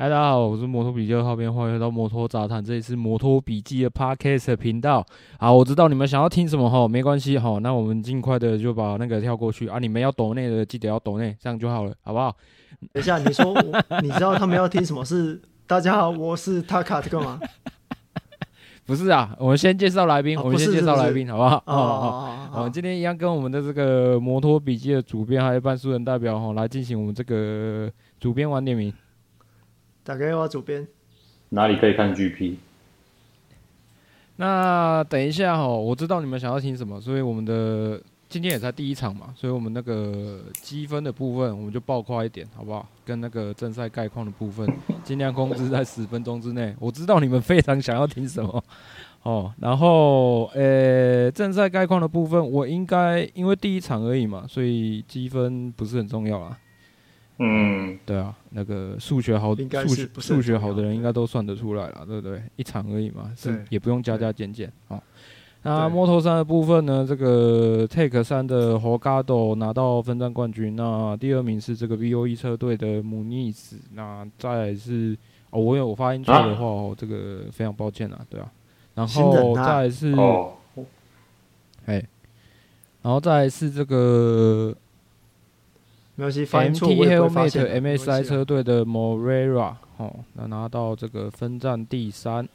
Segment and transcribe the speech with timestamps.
[0.00, 5.04] 嗨，大家好，我是摩托笔记二号编，欢迎来到摩托杂谈，这里是摩托笔记的 Podcast 频道。
[5.38, 9.78] 好，我知道你们想要听什么哈，没关系哈，那我们尽快的就把那个跳过去啊。
[9.78, 12.34] 你们要抖内的，记得要抖内，这样就好了，好不好？
[12.94, 13.54] 等一下，你说，
[14.00, 15.04] 你知道他们要听什么？
[15.04, 17.38] 是大家好，我是 Taka，干嘛？
[18.86, 21.56] 不是啊，我们先介绍来宾，哦、我们先介绍来宾，好不好？
[21.66, 28.90] 哦哦好，今天一样跟我们的这个摩托笔记的主编还有半数人代表哈，来进行我们这个主编晚点名。
[30.10, 30.84] 打给我主编，
[31.50, 32.56] 哪里可以看 GP？
[34.38, 42.88] 那等一下哦，我知道你们想要听什么，所以我们的今天也才第一场嘛，所以我们那个积分的部分我们就爆快一点，好不好？
[43.04, 44.68] 跟那个正赛概况的部分，
[45.04, 46.74] 尽量控制在 十分钟之内。
[46.80, 48.64] 我知道你们非常想要听什么
[49.22, 56.58] 哦，然后呃，正赛概况的部分，我应该因为第一场而已嘛，所以积分不是很重要啊。
[57.42, 62.42] 嗯，对啊，那个数学好，数学数学好的人应该都算得出来了，对不对？
[62.56, 65.02] 一场而已嘛，是也不用加加减减啊。
[65.62, 67.06] 那 Moto3 的部分呢？
[67.08, 75.16] 这个 Take 三的 Holgado 拿到分站冠军，那第二名是这个 VOE 车队的姆尼斯，那再来是
[75.48, 78.52] 哦，我有我发音错的话哦，这个非常抱歉啊，对啊。
[78.94, 80.52] 然后再来是哦，
[81.86, 82.04] 哎，
[83.00, 84.76] 然后再来是这个。
[86.28, 92.46] MT Helmut MSI 车队的 Moreira 哦，那拿到这个分站第三，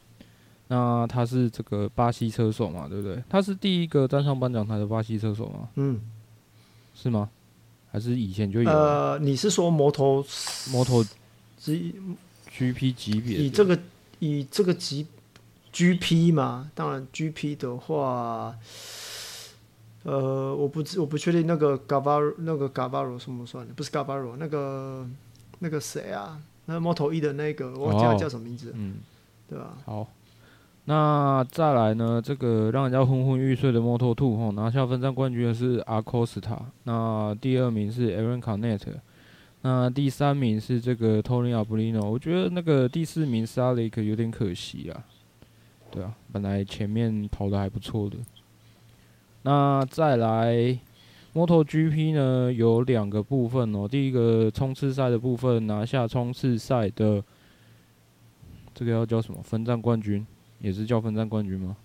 [0.67, 3.23] 那他是这个巴西车手嘛，对不对？
[3.29, 5.69] 他是第一个站上颁奖台的巴西车手吗？
[5.75, 5.99] 嗯，
[6.93, 7.29] 是吗？
[7.91, 8.69] 还是以前就有？
[8.69, 10.25] 呃，你是说摩托
[10.71, 11.05] 摩托
[11.57, 11.95] G
[12.51, 13.37] GP 级别？
[13.37, 13.79] 以这个
[14.19, 15.07] 以这个级
[15.71, 16.69] GP 嘛？
[16.75, 18.55] 当然 GP 的话。
[20.05, 23.65] 呃，我不知我不确定那个 Gavaro 那个 Gavaro 算不算？
[23.69, 25.03] 不是 Gavaro 那个
[25.57, 26.39] 那个谁啊？
[26.67, 28.71] 那 Moto 一的那个，我忘记他叫什么名字？
[28.75, 28.97] 嗯，
[29.49, 29.77] 对吧？
[29.83, 30.07] 好，
[30.85, 32.21] 那再来呢？
[32.23, 38.81] 这个让人家昏昏欲睡的 Moto Two 哈，拿下分站冠军的是 Acosta，那第二名是 Aaron Canet，
[39.63, 42.03] 那第三名是这个 Tony Arbolino。
[42.03, 45.03] 我觉得那个第四名 Salik 有点可惜啊。
[45.89, 48.17] 对啊，本来前面跑的还不错的。
[49.45, 50.75] 那再来
[51.35, 53.87] ，MotoGP 呢有两个部分哦。
[53.87, 57.23] 第一个冲刺赛的部分，拿下冲刺赛的
[58.73, 59.39] 这个要叫什么？
[59.43, 60.25] 分站冠军，
[60.59, 61.77] 也是叫分站冠军吗？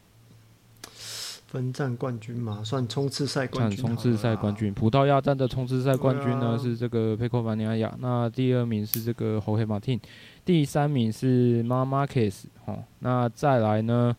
[1.48, 3.78] 分站冠军嘛，算冲刺赛冠军。
[3.78, 7.94] 冲刺赛冠军，葡萄牙站的冲刺赛冠军呢、啊、是这个佩科·凡尼亚亚。
[8.00, 10.00] 那第二名是这个侯黑马汀，
[10.46, 12.48] 第三名是马马克斯。
[12.64, 14.16] 哦，那再来呢？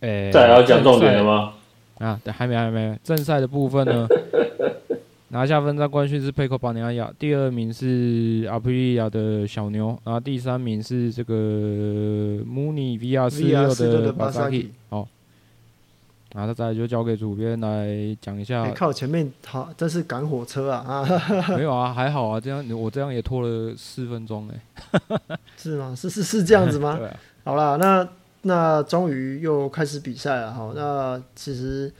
[0.00, 1.54] 哎、欸，再要讲重点了吗？
[1.98, 2.96] 啊，对，还没，还没。
[3.02, 4.06] 正赛的部分呢，
[5.30, 11.34] 拿下分站冠军是佩克巴尼亚亚，第二名是阿普利亚的小牛，然后第三名是这个
[12.46, 14.70] 穆尼 VR 四六的巴萨基。
[14.88, 15.08] 好，
[16.32, 18.62] 然后再来就交给主编来讲一下。
[18.62, 20.84] 欸、靠前面好，这是赶火车啊！
[21.02, 21.08] 啊，
[21.56, 24.60] 没有啊，还好啊，这样我这样也拖了四分钟哎、
[25.18, 25.38] 欸。
[25.56, 25.92] 是吗？
[25.96, 26.94] 是是是这样子吗？
[27.00, 27.16] 对啊。
[27.42, 28.08] 好啦，那。
[28.42, 31.92] 那终于又开始比赛了哈，那其实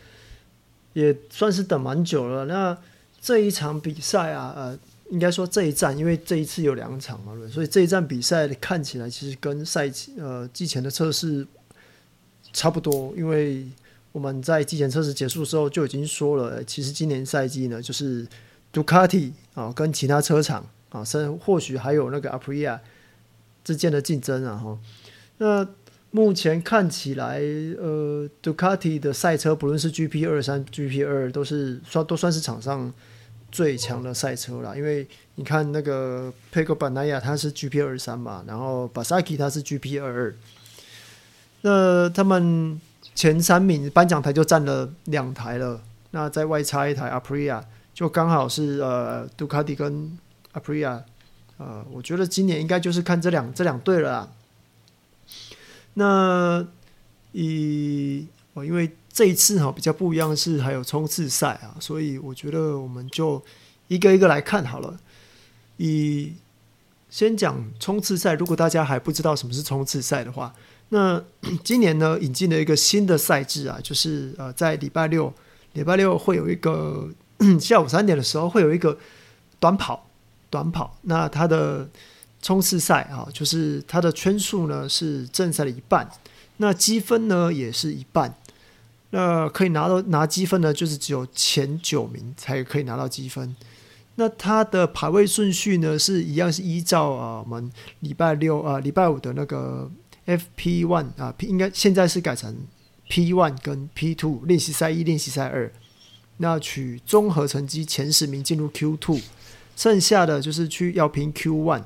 [0.92, 2.44] 也算是等蛮久了。
[2.44, 2.78] 那
[3.20, 4.78] 这一场比赛啊，呃，
[5.10, 11.44] 应该说这一站，因为这一次有两场嘛，所以这一站比赛看起来其实跟赛季呃季前的测试
[12.52, 13.12] 差不多。
[13.16, 13.66] 因为
[14.12, 18.24] 我们在季前测试结束之后就已经说了，其实今年赛季呢，就是
[18.70, 22.80] 杜卡迪啊跟其他车厂啊，甚至或许还有那个阿普利亚
[23.64, 24.78] 之间的竞争啊哈，
[25.38, 25.68] 那。
[26.10, 27.38] 目前看起来，
[27.78, 32.90] 呃，杜卡迪的赛车，不论是 GP 二三、GP 二，都是算都算是场上
[33.52, 34.74] 最强的赛车啦。
[34.74, 40.34] 因为你看那个佩科巴奈亚，他是 GP 二三嘛，然后巴萨基他是 GP 二二。
[41.60, 42.80] 那他们
[43.14, 45.82] 前三名颁奖台就占了两台了，
[46.12, 47.62] 那再外插一台阿普利亚，
[47.92, 50.18] 就刚好是呃杜卡迪跟
[50.52, 51.04] 阿普利亚。
[51.58, 54.28] 呃，我觉得今年应该就是看这两这两队了啦。
[55.98, 56.64] 那
[57.32, 58.24] 以
[58.54, 63.42] 哦，因为这一次哈比较不一样是还有冲刺赛啊，所以我觉得我们就
[63.88, 64.96] 一个一个来看好了。
[65.76, 66.32] 以
[67.10, 68.34] 先讲冲刺赛。
[68.34, 70.54] 如果大家还不知道什么是冲刺赛的话，
[70.90, 71.22] 那
[71.64, 75.32] 今年呢引进了一个新的赛制啊，就是呃在礼拜六，
[75.72, 77.08] 礼拜六会有一个
[77.60, 78.96] 下午三点的时候会有一个
[79.58, 80.06] 短跑，
[80.48, 80.96] 短跑。
[81.02, 81.88] 那它的
[82.40, 86.08] 冲刺赛啊，就是它的圈数呢是正赛的一半，
[86.58, 88.34] 那积分呢也是一半。
[89.10, 93.56] 那可以拿到拿积分呢，就是只有前九名才可以拿到积分。
[94.16, 97.70] 那它的排位顺序呢，是一样是依照啊我们
[98.00, 99.90] 礼拜六啊礼拜五的那个
[100.26, 102.54] FP One 啊应该现在是改成
[103.08, 105.72] P One 跟 P Two 练习赛一、练习赛二。
[106.38, 109.20] 那取综合成绩前十名进入 Q Two，
[109.74, 111.84] 剩下的就是去要拼 Q One。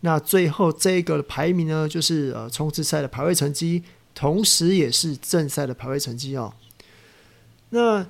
[0.00, 3.82] 那最后这个排名呢，就是呃冲刺赛的排位成绩。
[4.14, 6.52] 同时，也是正赛的排位成绩哦。
[7.70, 8.04] 那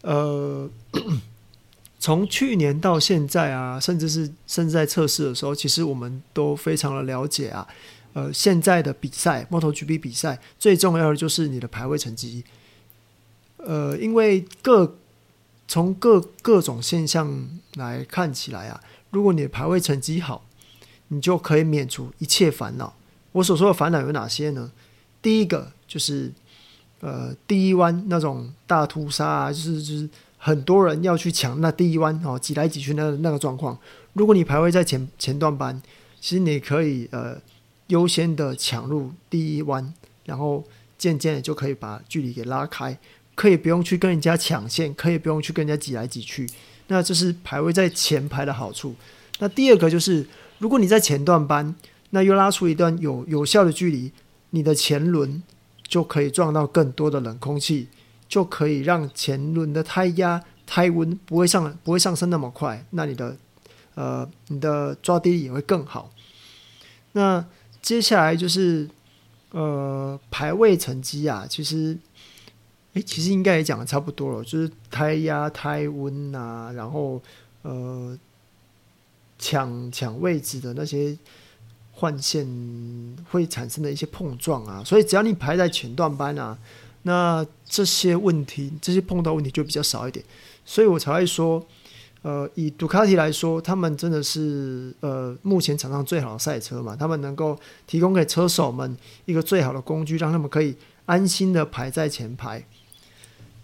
[0.00, 0.68] 呃，
[2.00, 7.68] 从去年到现在啊，甚至是甚至在测试的时候，其实我们都非常的了解啊。
[8.12, 12.42] 呃，现在的比赛，MotoGP 比赛最重要的就是你的排位成绩。
[13.58, 14.96] 呃，因为各
[15.68, 20.44] 从各各种现象来看起来啊，如果你的排位成绩好，
[21.12, 22.94] 你就可以免除一切烦恼。
[23.32, 24.72] 我所说的烦恼有哪些呢？
[25.20, 26.32] 第一个就是，
[27.00, 33.78] 呃，第一弯那种大屠杀啊，就是就是很多人要去抢那第一弯哦，挤来挤去那那个状况。
[34.14, 35.80] 如果你排位在前前段班，
[36.18, 37.36] 其实你可以呃
[37.88, 39.92] 优先的抢入第一弯，
[40.24, 40.64] 然后
[40.96, 42.98] 渐渐的就可以把距离给拉开，
[43.34, 46.48] 可以不用去跟人家抢线，可以不用去跟人家挤来挤去。
[46.88, 48.94] 那这是排位在前排的好处。
[49.38, 50.26] 那第二个就是，
[50.62, 51.74] 如果你在前段班，
[52.10, 54.12] 那又拉出一段有有效的距离。
[54.50, 55.42] 你的前轮
[55.88, 57.88] 就可以撞到更多的冷空气，
[58.28, 62.86] 就可以让前轮的胎压、胎温不会上不会上升那么快。
[62.90, 63.36] 那你的
[63.96, 66.12] 呃，你的抓地力也会更好。
[67.12, 67.44] 那
[67.80, 68.88] 接下来就是
[69.50, 71.98] 呃排位成绩啊，其实
[72.92, 77.20] 诶，其实应该也讲的差不多了，就是胎压、胎温啊，然后
[77.62, 78.16] 呃
[79.42, 81.18] 抢抢位置的那些。
[81.94, 82.44] 换线
[83.30, 86.58] 会产生的一些碰撞啊，所以只要你排在前段班啊，
[87.02, 90.24] 那这些问题、这些碰到问题就比较少一点。
[90.64, 91.64] 所以我才会说，
[92.22, 97.56] 呃，以杜卡迪来说，他们真的是呃目前场上最好的赛车嘛，他们能够
[97.86, 98.96] 提供给车手们
[99.26, 100.74] 一个最好的工具，让他们可以
[101.04, 102.66] 安心的排在前排。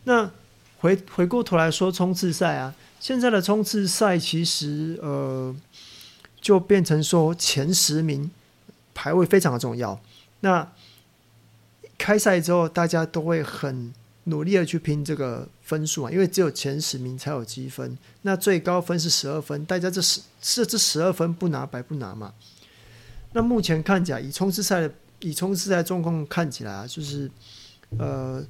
[0.04, 0.30] 那
[0.78, 5.56] 回回过头来说冲刺赛啊，现在的冲刺赛其实呃。
[6.48, 8.30] 就变成说前十名
[8.94, 10.00] 排位非常的重要。
[10.40, 10.66] 那
[11.98, 13.92] 开赛之后，大家都会很
[14.24, 17.98] 努力的去拼这个分数啊，因为只有前十名才有积分。
[18.22, 22.32] 那最高分是十二分，大家这十这这十二分不拿白不拿嘛。
[23.34, 24.90] 那目前看起来，以冲刺赛的
[25.20, 27.30] 以冲刺赛状况看起来啊，就是
[27.98, 28.42] 呃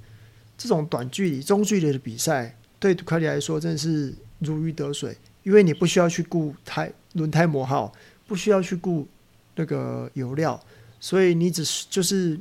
[0.57, 6.93] 这种短距离、中距离的比赛，对杜卡迪来说真的是如鱼得水，因为你不需要去顾胎。
[7.15, 7.91] 轮胎磨耗
[8.27, 9.09] 不需要去顾
[9.57, 10.61] 那个油料，
[11.01, 12.39] 所以你只是就是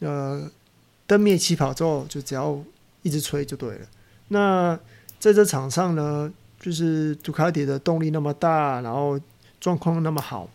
[0.00, 0.50] 呃
[1.06, 2.58] 灯灭起跑之后，就只要
[3.02, 3.86] 一直吹就对了。
[4.28, 4.78] 那
[5.20, 9.18] 在这场上呢，就是杜卡迪的动力那么大，然后
[9.60, 10.50] 状况那么好，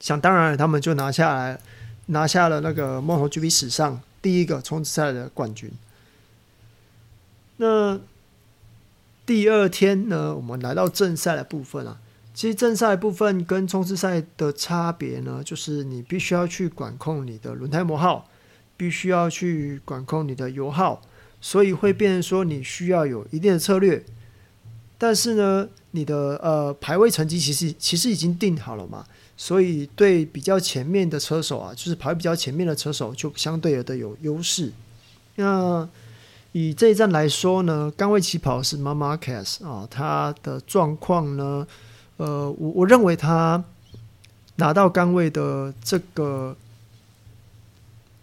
[0.00, 1.58] 想当然他们就拿下来
[2.06, 5.70] 拿下了那个 MotoGP 史上第一个冲刺赛的冠军。
[7.56, 7.98] 那
[9.28, 12.00] 第二天呢，我们来到正赛的部分啊。
[12.32, 18.26] 其实正赛部分跟冲刺赛的差别呢，就是你必须要去管控你的轮胎磨耗，
[18.78, 21.02] 必须要去管控你的油耗，
[21.42, 24.02] 所以会变成说你需要有一定的策略。
[24.96, 29.04] 但是呢，你的呃排位成绩其实其实已经定好了嘛，
[29.36, 34.72] 所以对比较前面的车手啊，就是排比较前面的车手就相对的有优势。
[35.36, 35.86] 那
[36.52, 41.66] 以这一站来说呢，刚位起跑是 Marc Marquez 啊，他的状况呢。
[42.16, 43.62] 呃，我我认为他
[44.56, 46.56] 拿到杆位的这个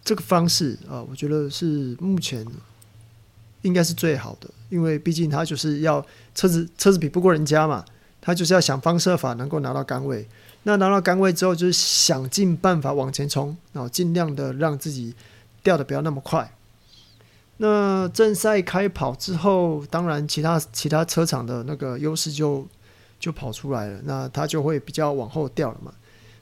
[0.04, 2.46] 这个方式啊，呃，我觉得是目前
[3.62, 6.04] 应该是最好的，因为毕竟他就是要
[6.34, 7.82] 车子车子比不过人家嘛，
[8.20, 10.28] 他就是要想方设法能够拿到杆位。
[10.64, 15.14] 那拿到杆位之后，就是想尽办法往前冲，然后尽量的让自己
[15.62, 16.52] 掉的不要那么快。
[17.58, 22.66] 那正赛开跑之后，当然其他其他车厂的那个优势就。
[23.18, 25.90] 就跑出来了，那他就会比较往后掉了嘛。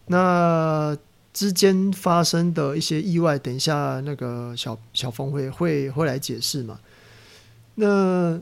[0.07, 0.95] 那
[1.33, 6.81] 之间发生的一些意外，等一下那个小小峰会会会来解释嘛。
[7.77, 8.41] 那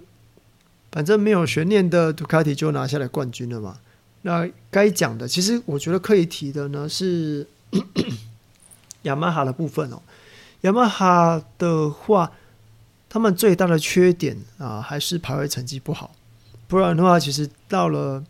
[0.91, 3.77] 反正没有悬念的杜卡迪就拿下来冠军了嘛。
[4.23, 7.47] 那该讲的，其实我觉得可以提的呢是
[9.03, 10.01] 雅马哈的部分哦。
[10.63, 12.33] 雅马哈的话，
[13.13, 16.11] 他们最大的缺点啊，还是排位成绩不好。
[16.67, 18.25] 不然的话，其实到了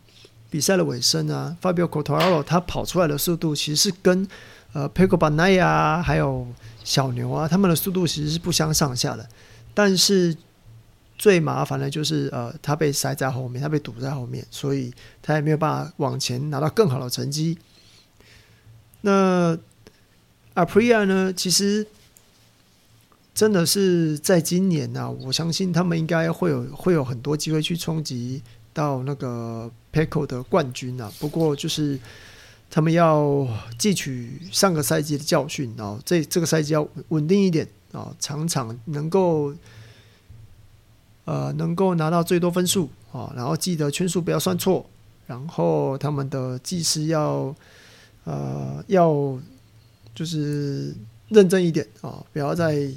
[0.49, 4.27] 比赛的尾声啊，Fabio Cotaro 他跑出来的速度，其实是跟
[4.73, 6.45] 呃 Pecco Bonai 啊还有
[6.83, 9.25] 小牛啊，他们的速度其实是不相上下的。
[9.73, 10.35] 但是
[11.17, 17.57] 最麻烦的就是，呃，他被塞在后面，他被堵在后面，所以他也没有办法往前拿到更好的成绩。
[18.99, 19.57] 那
[20.55, 21.31] Aprilia 呢？
[21.31, 21.87] 其实
[23.33, 28.41] 真的是在今年呢、啊，我相信他们应该会有会有很多机会去冲击
[28.73, 31.11] 到那个 Pecco 的冠军啊。
[31.19, 31.99] 不过就是
[32.69, 33.47] 他们要
[33.79, 39.53] 汲取上个赛季的教训，然后这这个赛季要稳定一点啊，场场能够。
[41.25, 44.85] 呃，能够拿到最多分数啊，然后记得圈数不要算错，
[45.25, 47.55] 然后他们的技师要
[48.25, 49.39] 呃要
[50.13, 50.93] 就是
[51.29, 52.89] 认真一点啊，不要再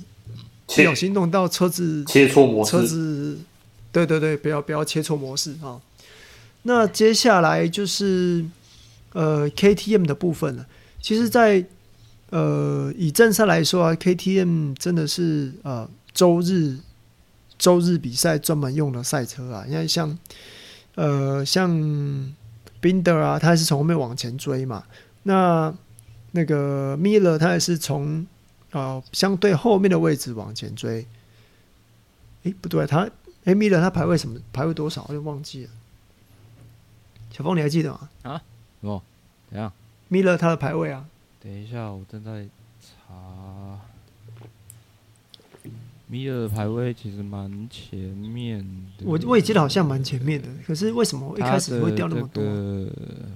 [0.67, 3.39] 不小心弄到车子切错模式，车子
[3.93, 5.81] 对对对，不要不要切错模式啊。
[6.63, 8.45] 那接下来就是
[9.13, 10.67] 呃 KTM 的部分了。
[11.01, 11.67] 其实在，在
[12.31, 16.79] 呃以正赛来说啊，KTM 真的是呃周日。
[17.59, 20.19] 周日比赛专门用的赛车啊，因为像，
[20.95, 21.71] 呃，像
[22.83, 24.85] Binder 啊，他也是从后面往前追嘛。
[25.23, 25.75] 那
[26.33, 28.27] 那个 Miller 他也是从
[28.77, 31.07] 呃相对后面的位置往前追。
[32.43, 33.11] 诶、欸，不对，他诶、
[33.45, 34.39] 欸、Miller 他排位什么？
[34.53, 35.05] 排位多少？
[35.09, 35.71] 我就忘记了。
[37.31, 38.09] 小峰，你还记得吗？
[38.23, 38.43] 啊？
[38.83, 39.03] 哦，
[39.51, 39.73] 怎样
[40.11, 41.07] ？Miller 他的排位啊？
[41.43, 42.47] 等一下，我正在
[42.81, 43.81] 查。
[46.09, 48.61] 米尔排位其实蛮前面
[48.97, 52.43] 的，我我也记得好像蛮前面的，可是为什么一开始会掉那么多？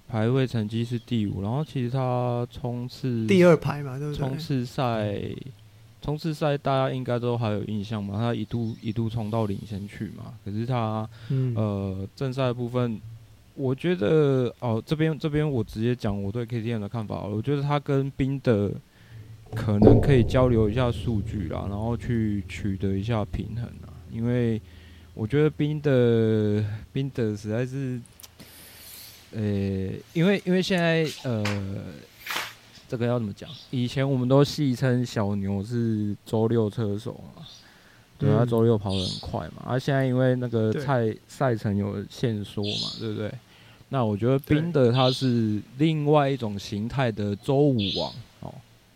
[0.06, 4.18] 排位成绩是第五，然后其实他冲刺第二排嘛，对不对？
[4.18, 5.20] 冲刺赛，
[6.00, 8.14] 冲刺赛大家应该都还有印象嘛？
[8.16, 10.34] 他一度一度冲到领先去嘛？
[10.44, 13.00] 可是他、嗯、呃正赛部分，
[13.56, 18.70] 我觉得哦这边这边我直接讲我对 KTM 的看法，我觉得他跟冰的。
[19.54, 23.90] 可能可以交流一下数据啦，然后去取得一下平衡啊。
[24.12, 24.60] 因为
[25.14, 28.00] 我觉得冰的冰的实在是，
[29.32, 29.40] 呃，
[30.12, 31.44] 因为因为现在呃，
[32.88, 33.48] 这个要怎么讲？
[33.70, 37.42] 以前我们都戏称小牛是周六车手嘛，
[38.18, 39.64] 对，他周六跑得很快嘛。
[39.66, 43.32] 而现在因为那个赛赛程有限缩嘛，对不对？
[43.90, 48.12] 那我觉得冰的他是另外一种形态的周五王。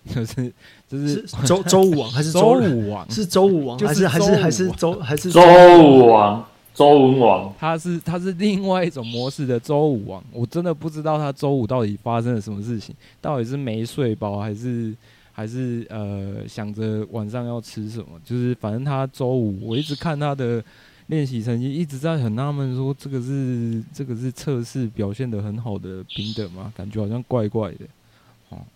[0.06, 0.52] 就是
[0.88, 3.11] 就是周周武王还是周武王？
[3.11, 6.44] 是周武王还是还是还是周还是周武王？
[6.75, 7.54] 周文王？
[7.56, 10.23] 他是他是另外一种模式的周武王。
[10.32, 14.92] 我真的不知道他周五到底发生了什么事情，到底是没睡饱还是
[15.30, 18.20] 还是呃想着晚上要吃什么？
[18.25, 20.62] 就是反正他周五，我一直看他的
[21.06, 26.73] 练习成绩，一直在很纳闷，说这个是这个是测试表现的很好的平等吗？
[26.76, 27.87] 感觉好像怪怪的。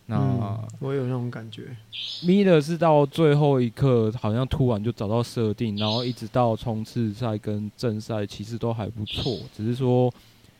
[0.06, 1.76] 那、嗯、我有那种感觉。
[2.22, 9.38] 米勒是到最后一刻，好像突然就找到设定，然后一直到冲刺赛跟正赛，其实都还不错。
[9.56, 10.12] 只是说，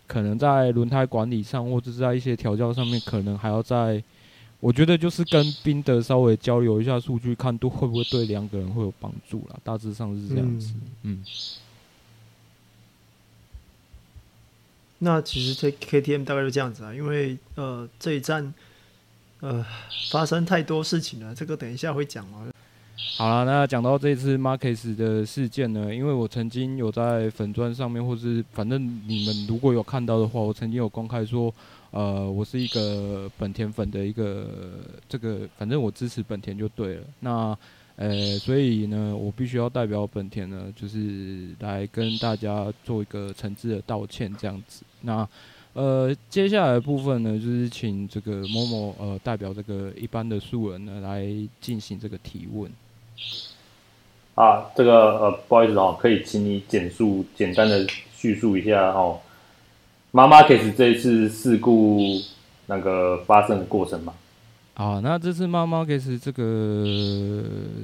[0.07, 4.03] 可能在轮胎管理上，或者是在一些调教上面，可能还要在。
[4.61, 9.57] 我觉得就是跟宾德稍微交流一下数据，看都会不会对两个人会有帮助啦。
[9.63, 10.75] 大致上是这样子。
[11.03, 11.15] 嗯。
[11.15, 11.25] 嗯
[14.99, 18.53] 那其实这 KTM 大概就这样子啊，因为呃这一站。
[19.41, 19.65] 呃，
[20.11, 22.47] 发生太多事情了，这个等一下会讲啊。
[23.17, 31.55] 好了，那讲到这次 Marquez 的事件呢，因为我曾经有在粉砖上面，或是反正你们如果有看到的话，我曾经有公开说，
[31.93, 37.03] 呃，我是一个本田粉的一个这个，反正我支持本田就对了。
[37.21, 37.57] 那
[37.95, 44.83] 呃，所以呢，我必须要代表本田呢，就是来跟大家做一个诚挚的道歉，这样子。
[45.01, 45.29] 那。
[45.75, 51.25] 呃，接下来的部分呢，就是请这个 Momo 呃代表这个一般的素人呢来
[51.61, 52.69] 进行这个提问。
[54.35, 59.21] 啊，这个呃不好意思哦，可以请你简述简单的叙述一下哦，
[60.11, 62.21] 马马 Marquez 这一次事故
[62.67, 64.15] 那个发生的过程吗？
[64.75, 66.85] 啊，那这次马马 Marquez 这个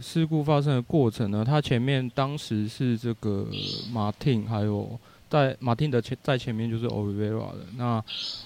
[0.02, 3.46] 事故发生的过程呢，它前面当时是这个
[3.92, 4.98] 马丁还有。
[5.34, 7.66] 在马丁的前在前面就是 Oliveira 的。
[7.76, 8.04] 那，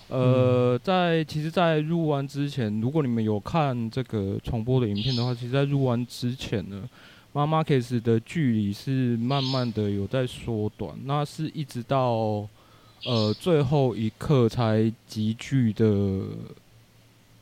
[0.09, 6.89] 呃，在其实，在入弯之前，如果你们有看这个重播的影片的话，其实，在入弯之前呢，
[7.35, 12.49] 马马 Marquez 的距离是慢慢的有在缩短，那是一直到
[13.05, 15.85] 呃最后一刻才急剧的，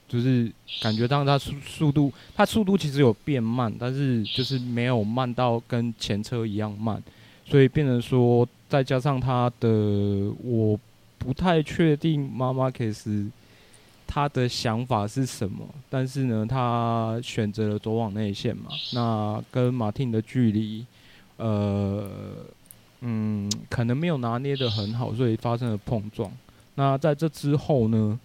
[0.09, 0.51] 就是
[0.81, 7.01] 感觉到它速速度，它速度其实有变慢，但是就是没有慢到跟前车一样慢，
[7.49, 9.69] 所以变成说再加上他的，
[10.43, 10.79] 我
[11.19, 13.27] 不太确定马马克斯。
[14.09, 15.67] 他的想法是什么？
[15.91, 18.71] 但是呢，他选择了走往内线嘛。
[18.93, 20.87] 那跟马汀的距离，
[21.39, 22.09] 呃，
[23.01, 26.31] 嗯，可能没有拿捏的很好，所以发生了碰撞。
[26.77, 28.19] 那在这之后呢，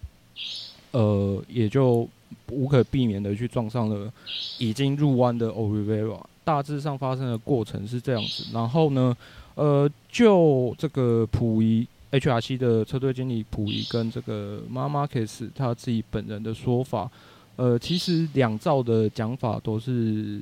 [0.92, 2.08] 呃，也就
[2.52, 4.14] 无可避免的去撞上了
[4.60, 6.22] 已经入弯的 Olivera，。
[6.44, 8.46] 大致上发生的过程是这样子。
[8.54, 9.16] 然后呢，
[9.56, 11.88] 呃，就这个溥仪。
[12.12, 17.10] HRC 的车队经理溥仪跟这个马马克斯他自己本人的说法，
[17.56, 20.42] 呃，其实两造的讲法都是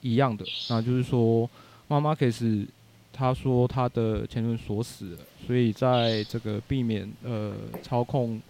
[0.00, 1.50] 一样的，那就是说
[1.88, 2.64] 马马克斯
[3.12, 8.40] 他说他的前轮锁死了，所以在这个避免呃操控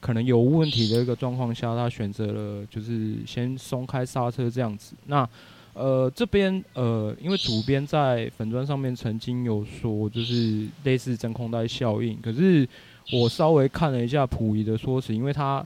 [0.00, 4.96] 可能有问题的一个状况下，他选择了就是先松开刹车这样子。
[5.06, 5.28] 那
[5.78, 12.18] 呃，这边呃，因为主编在粉砖上面曾经有说，就是类似真空带效应。
[12.22, 12.66] 可是
[13.12, 15.62] 我稍微看了一下溥仪的说辞，因为他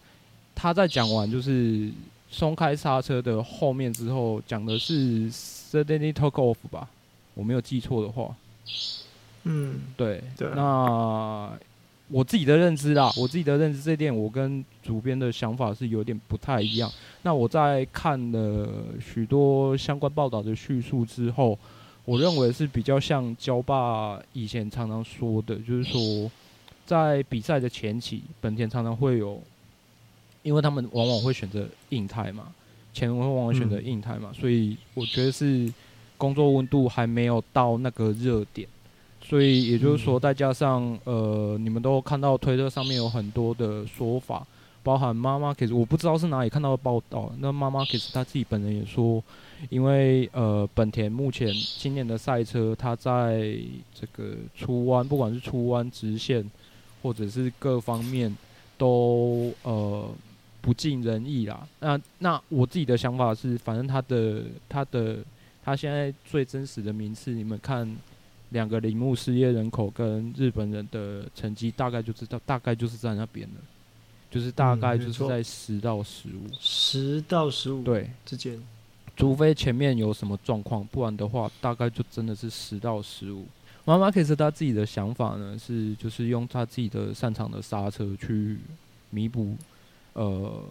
[0.52, 1.88] 他在讲完就是
[2.28, 6.88] 松开刹车的后面之后，讲的是 suddenly took off 吧，
[7.34, 8.34] 我没有记错的话。
[9.44, 11.52] 嗯，对对，那。
[12.12, 16.90] 我自己的认知啦，我自己的认知这点，我跟主编的想法是有点不太一样。
[17.22, 18.68] 那我在看了
[19.00, 21.56] 许多相关报道的叙述之后，
[22.04, 26.28] 我认为是比较像焦爸以前常常说的，就是说，
[26.84, 29.40] 在比赛的前期，本田常常会有，
[30.42, 32.52] 因为他们往往会选择硬胎嘛，
[32.92, 35.72] 前轮往往选择硬胎嘛，所以我觉得是
[36.16, 38.68] 工作温度还没有到那个热点。
[39.30, 44.44] 所以也就是说，再加上呃，你们都看到推特上面有很多的说法，
[44.82, 47.32] 包含马马克斯，我不知道是哪里看到的报道。
[47.38, 49.22] 那马马克斯他自己本人也说，
[49.69, 53.56] 因为呃，本田目前今年的赛车，它在
[53.95, 56.45] 这个出弯，不管是出弯直线，
[57.00, 58.36] 或者是各方面
[58.76, 60.10] 都呃
[60.60, 61.64] 不尽人意啦。
[61.78, 65.19] 那那我自己的想法是，反正他的他的
[65.62, 67.88] 他现在最真实的名次，你们看。
[68.50, 73.60] 两个铃木失业人口跟日本人的成绩，大概就知道，大概就是在那边了，
[74.30, 78.10] 就是大概就是在十到十五，十到十五对。
[78.25, 78.60] 之间，
[79.17, 83.47] 除非前面有什么状况，不然的话，大概就真的是十到十五。
[83.84, 88.58] 马马克斯他自己的想法呢，是就是用他自己的擅长的刹车去
[89.10, 89.56] 弥补
[90.13, 90.63] 呃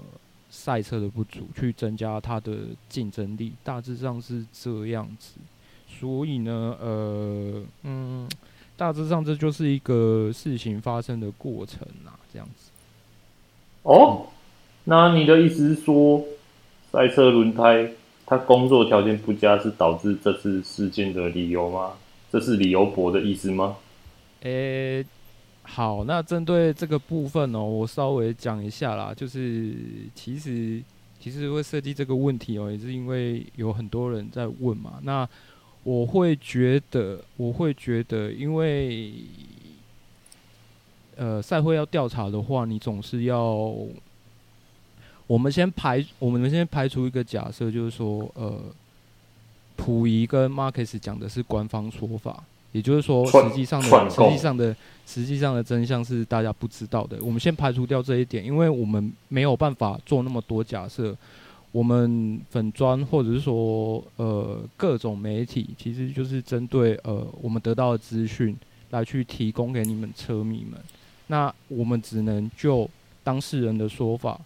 [0.49, 5.39] 赛车的不足，去增加他的竞争力，大致上是这样子。
[5.99, 8.29] 所以呢，呃，嗯，
[8.77, 12.71] 大致上这就是一个事情发生的过程啊，这样子。
[13.83, 14.27] 哦，
[14.85, 16.23] 那你的意思是说，
[16.91, 17.91] 赛车轮胎
[18.25, 21.93] 它工作条件不佳是导致这次事件的理由吗？
[22.31, 23.75] 这是理由博的意思吗？
[24.43, 25.05] 诶、欸，
[25.63, 29.73] 好，那针对这个部分哦，我稍微讲一下啦，就是
[30.15, 30.81] 其实
[31.19, 35.27] 其实会设计这个问题哦，也是因为有很多人在问嘛，那。
[35.83, 39.13] 我会觉得，我会觉得，因为，
[41.15, 43.73] 呃，赛会要调查的话，你总是要，
[45.25, 48.61] 我们先排，我们先排除一个假设，就是说，呃，
[49.77, 54.75] 溥仪跟马克斯讲的是官方说法，也就是说，实际上的，实际上的，
[55.07, 57.17] 实际上的真相是大家不知道的。
[57.21, 61.15] 我们先排除掉这一点，因为我们没有办法做那么多假设。
[61.71, 68.55] 我们粉砖或者是说呃各种媒体，其实就是针对呃我们得到的资讯
[68.89, 70.79] 来去提供给你们车迷们。
[71.27, 72.89] 那我们只能就
[73.23, 74.39] 当事人的说法，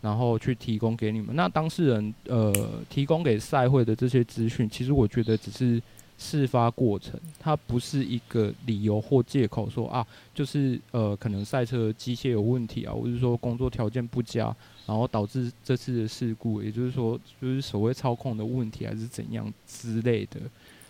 [0.00, 1.36] 然后去提供给你们。
[1.36, 2.52] 那当事人呃
[2.88, 5.82] 提供给赛会的这些资讯，其实我觉得只是。
[6.22, 14.54] 事发过程，它不是一个理由或借口说，啊，就是呃，可能赛车机械有问题啊，或者说工作条件不佳，
[14.86, 20.38] 然后导致这次的事故，也就是说，就是所谓操控的问题还是怎样之类的，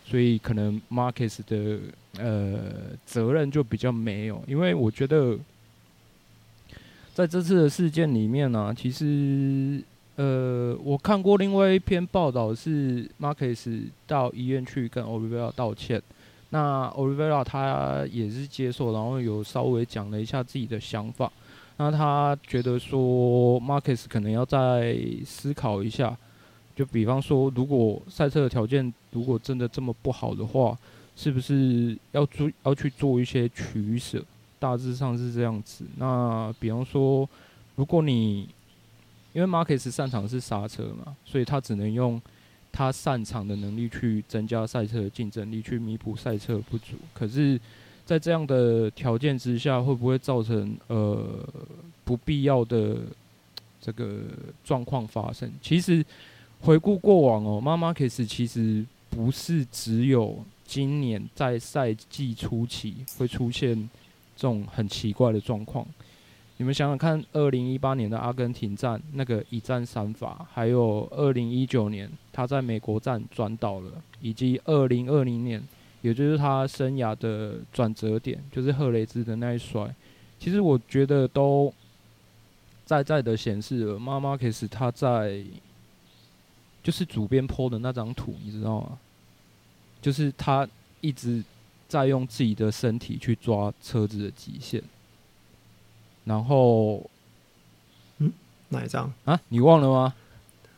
[0.05, 1.79] 所以可能 Marcus 的
[2.19, 2.59] 呃
[3.07, 5.39] 责任就比较没有，因为我觉得
[7.15, 9.81] 在这次的事件里面呢、其实。
[10.21, 16.03] 呃，我看过另外一篇报道，是 Marcus 到医院去跟 Olivera 道歉。
[16.51, 21.33] 那 Olivera 他也是接受，然后有稍微讲了一下自己的想法。
[21.79, 26.15] 那他觉得说，，Marcus 可能要再思考一下。
[26.77, 30.77] 就比方说，如果赛车的条件如果真的这么不好的话，
[31.17, 34.23] 是不是要做要去做一些取舍？
[34.59, 35.87] 大致上是这样子。
[35.97, 37.27] 那比方说，
[37.77, 38.47] 如果你
[39.33, 42.21] 因为马奎斯擅长的是刹车嘛，所以他只能用
[42.73, 46.97] 他擅长的能力去增加赛车的竞争力，去弥补赛车不足。
[47.15, 47.61] 可是，
[48.05, 51.49] 在这样的条件之下，会不会造成呃
[52.05, 52.99] 不必要的
[53.81, 54.23] 这个
[54.65, 55.51] 状况发生？
[55.63, 56.05] 其实
[56.61, 63.77] 回顾过往哦，马马奎斯其实不是只有今年在赛季初期会出现
[64.37, 65.87] 这种很奇怪的状况。
[66.61, 75.63] 你们想想看，二零一八年的阿根廷站那个一战三罚，还有二零一九年他在美国站转倒了，以及二零二零年。
[76.03, 79.89] 也就是他生涯的转折点，就是赫雷兹的那一摔。
[80.39, 81.73] 其实我觉得都
[82.85, 85.43] 在在的显示了，马马奎斯他在
[86.83, 88.99] 就是主编 po 的那张图，你知道吗？
[90.03, 90.69] 就是他
[91.01, 91.43] 一直
[91.89, 94.83] 在用自己的身体去抓车子的极限。
[96.25, 97.09] 然后，
[98.19, 98.33] 嗯，
[98.69, 99.41] 哪一张啊？
[99.49, 100.15] 你忘了吗？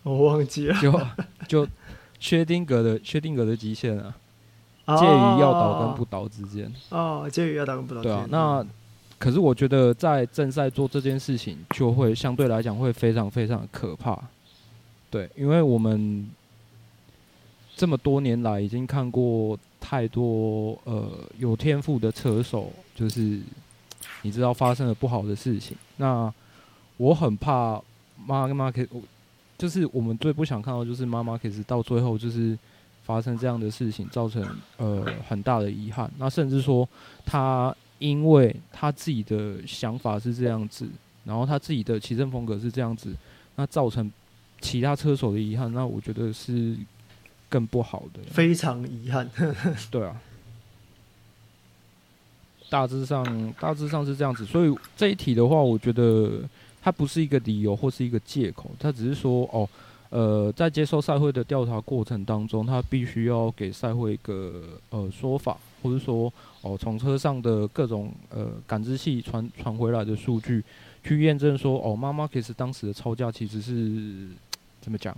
[0.02, 0.80] 我忘记了。
[0.80, 1.00] 就
[1.46, 1.68] 就
[2.18, 4.14] 薛定格的薛定格的极限啊。
[4.84, 8.02] 介于要倒跟不倒之间哦，介于要倒跟不倒。
[8.02, 8.66] 对啊，那
[9.16, 14.20] 可是我觉得在正赛做这件事情，就会相对来讲会非常非常的可怕。
[15.08, 16.28] 对，因为我们
[17.76, 23.40] 这么多年来已经看过太多呃有天赋的车手，就是
[24.22, 25.76] 你知道发生了不好的事情。
[25.98, 26.32] 那
[26.96, 27.80] 我很怕
[28.24, 28.88] 妈妈可以，
[29.58, 32.58] 就是我们最不想看到就是马马克斯到最后就是。
[33.04, 34.40] 发生这样的事情，造成
[34.76, 36.08] 呃很大的遗憾。
[36.18, 36.88] 那甚至说，
[37.26, 40.88] 他因为他自己的想法是这样子，
[41.24, 43.12] 然后他自己的骑乘风格是这样子，
[43.56, 44.08] 那造成
[44.60, 46.76] 其他车手的遗憾，那我觉得是
[47.48, 48.20] 更不好的。
[48.30, 49.28] 非常遗憾。
[49.90, 50.20] 对啊，
[52.72, 53.22] 大致上
[53.60, 54.46] 大致上是这样子。
[54.46, 56.40] 所以这一题的话，我觉得
[56.80, 59.68] 它不是一个理由或是一个借口，它只是说哦。
[60.14, 66.30] 呃，在接受赛会的调查过程当中，他必须要给赛会一个呃说法，或者说
[66.60, 70.62] 哦，从车上的各种呃感知器传传回来的数据，
[71.02, 74.28] 去验证说哦，马马奎斯当时的超驾其实是
[74.84, 75.16] 怎么讲？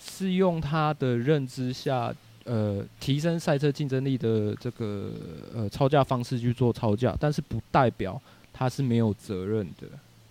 [0.00, 2.14] 是用他的认知下，
[2.48, 5.10] 呃，提升赛车竞争力的这个
[5.54, 8.18] 呃超价方式去做超价，但是不代表
[8.54, 9.86] 他是没有责任的，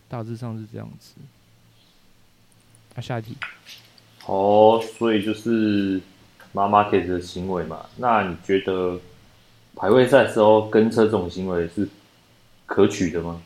[0.10, 1.14] 大致上是这样子。
[2.96, 3.38] 啊、下一题。
[4.26, 6.02] 哦，所以就是
[6.54, 7.86] 马马奎斯的行为嘛？
[7.98, 9.00] 那你觉得
[9.76, 11.88] 排位赛时候跟车这种行为是
[12.66, 13.40] 可取的吗？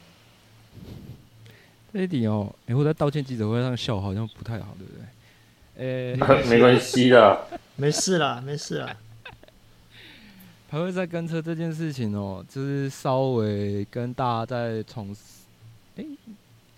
[1.91, 5.03] 这一题哦，哎、欸，我在道歉记者会上笑，好像不太好，对不对？
[5.75, 8.95] 呃、欸， 没关系的，没事啦， 没事啦。
[10.69, 15.13] 排位赛跟车这件事情哦，就是稍微跟大家再重，
[15.97, 16.05] 哎、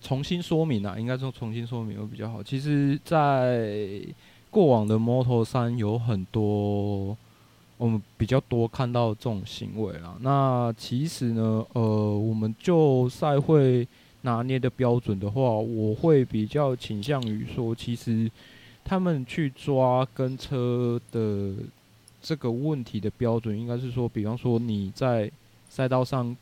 [0.01, 2.41] 重新说明啊，应该说重新说明会比较好。
[2.41, 4.01] 其实，在
[4.49, 7.15] 过往的 Moto3 有很多
[7.77, 10.15] 我们比较多看到这种行为啦。
[10.21, 13.87] 那其实呢，呃，我们就赛会
[14.21, 18.29] 拿捏的标准的话，我会比较倾向于说，其实
[18.83, 21.53] 他们去抓跟车的
[22.21, 25.31] 这个问题的标准，应该是说，比方说你在
[25.69, 26.35] 赛道上。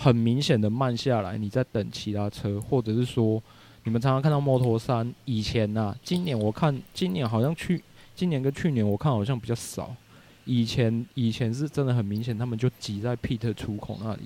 [0.00, 3.42] 很明显的慢下来，你在等其他车，或者是说，
[3.82, 7.82] 你们常常看到 Moto3 以前呐、啊，今年我看今年好像去，
[8.14, 9.92] 今年跟去年我看好像比较少。
[10.44, 14.22] 以前以前是真的很明显，他们就挤在 pit 出口那里，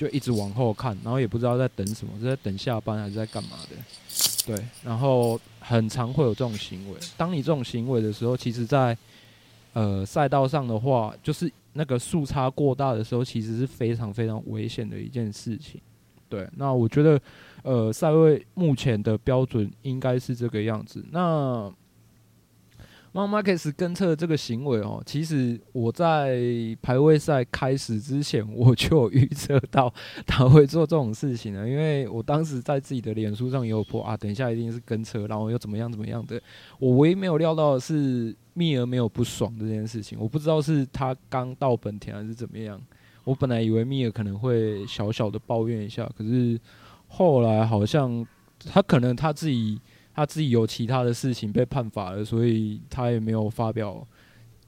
[0.00, 3.76] 就一直往后看，然后也不知道在等什么，是在等下班还是在干嘛的？
[4.46, 6.96] 对，然后很常会有这种行为。
[7.18, 8.96] 当你这种行为的时候，其实在
[9.74, 11.52] 呃赛道上的话，就是。
[11.72, 15.80] 那个速差过大的时候，其实是非常非常危险的一件事情。
[16.28, 17.20] 对，那我觉得，
[17.62, 21.04] 呃，赛会目前的标准应该是这个样子。
[21.12, 21.72] 那
[23.12, 26.40] 马马奎斯跟车的这个行为哦，其实我在
[26.80, 29.92] 排位赛开始之前，我就有预测到
[30.26, 36.40] 他会做这种事情了，因为我当时在自己的脸书上也有播啊，等一下一定是跟车，然后又怎么样怎么样的。
[36.78, 38.34] 我唯一没有料到的是。
[38.52, 42.78] 密儿没有不爽这件事情，我不知道是他刚到本田还是怎么样。
[43.24, 46.60] 我本来以为密儿可能会小小的抱怨一下，可是
[47.06, 48.26] 后来好像
[48.66, 49.80] 他可能他自己
[50.20, 54.06] 他自己有其他的事情被判罚了，所以他也没有发表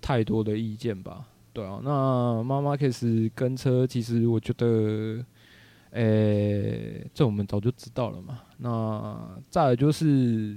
[0.00, 1.26] 太多的意见吧。
[1.52, 5.22] 对啊，那马马奎斯跟车，其实我觉得，
[5.90, 8.40] 诶、这我们早就知道了嘛。
[8.56, 9.14] 那
[9.50, 10.56] 再来就是。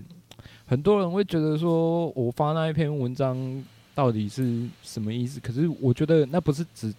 [0.68, 5.40] 很多人会觉得说，我发那一篇文章到底是什么意思？
[5.40, 6.94] 可是我觉得那不是只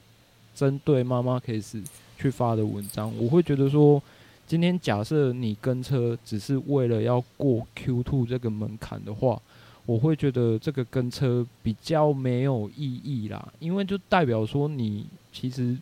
[0.55, 1.85] 针对妈妈 case
[2.17, 4.01] 去发的文章，我会觉得说，
[4.47, 9.41] 今天假设你跟车只是为了要过 Q Two 这个门槛的话，
[9.85, 15.77] 我会觉得这个跟车比较没有意义啦，因为就代表说你其实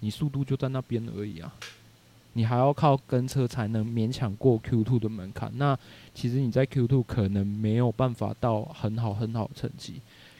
[0.00, 1.52] 你速度就在那边而已啊。
[2.34, 5.76] 你还要靠跟车才能勉强过 Q Two 的门槛，那
[6.14, 9.94] 其实你在 Q Two 可能没有办法到很好很好的成绩。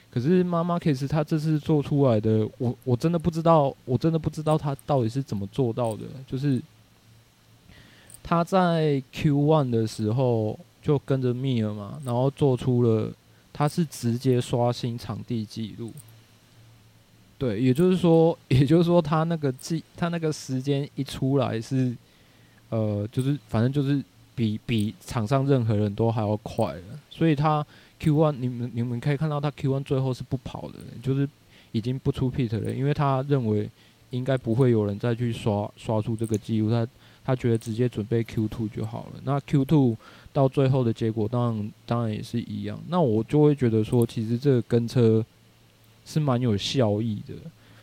[0.08, 6.04] 可是妈妈 case 他这次做出来的，我我真的不知道，我真的不知道他到底是怎么做到的。
[6.26, 6.62] 就是
[8.22, 13.12] 他在 Q1 的时候就跟着 Mir 嘛，然后做出了，
[13.52, 15.92] 他是直接刷新场地记录。
[17.38, 21.96] 对，也就是说， 也就是说，他那个记，他那个时间一出来是，
[22.68, 24.02] 呃，就是反正就是
[24.34, 26.82] 比比场上任何人都还要快了。
[27.08, 27.66] 所以他
[28.00, 31.28] Q1，你们你们可以看到他 Q1 最后是不跑的，就是
[31.72, 33.68] 已经不出 pit 了，因为他认为
[34.10, 36.86] 应该不会有人再去刷刷出这个记录，他
[37.24, 39.20] 他觉得直接准备 Q two 就好了。
[39.24, 39.96] 那 Q two
[40.32, 42.80] 到最后的结果当然当然也是一样。
[42.88, 45.24] 那我就会觉得说，其实这个跟车。
[46.02, 47.34] 是蛮有效益的，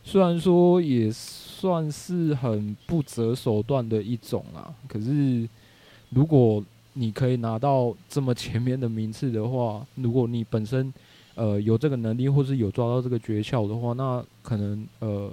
[0.03, 4.73] 虽然说也算是很不择手段的一种啦。
[4.85, 5.47] 可是，
[6.09, 6.61] 如果
[6.93, 10.91] 你可以拿到这么前面的名次的话，如果你本身
[11.35, 15.31] 呃有这个能力，或是有抓到这个诀窍的话，那可能呃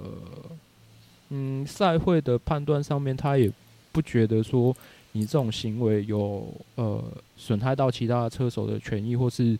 [1.31, 3.51] 嗯赛会的判断上面，他也
[3.95, 4.75] 不觉得说
[5.13, 7.01] 你这种行为有呃
[7.37, 9.57] 损害到其他车手的权益，或是。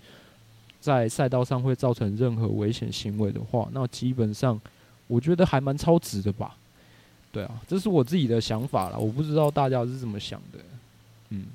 [0.82, 4.62] 在赛道上会造成任何危险行为的话，那基本上
[5.08, 6.56] 我觉得还蛮超值的吧。
[7.32, 10.60] 对啊，这是我自己的想法啦，我不知道大家是怎么想的。
[11.32, 11.46] 嗯，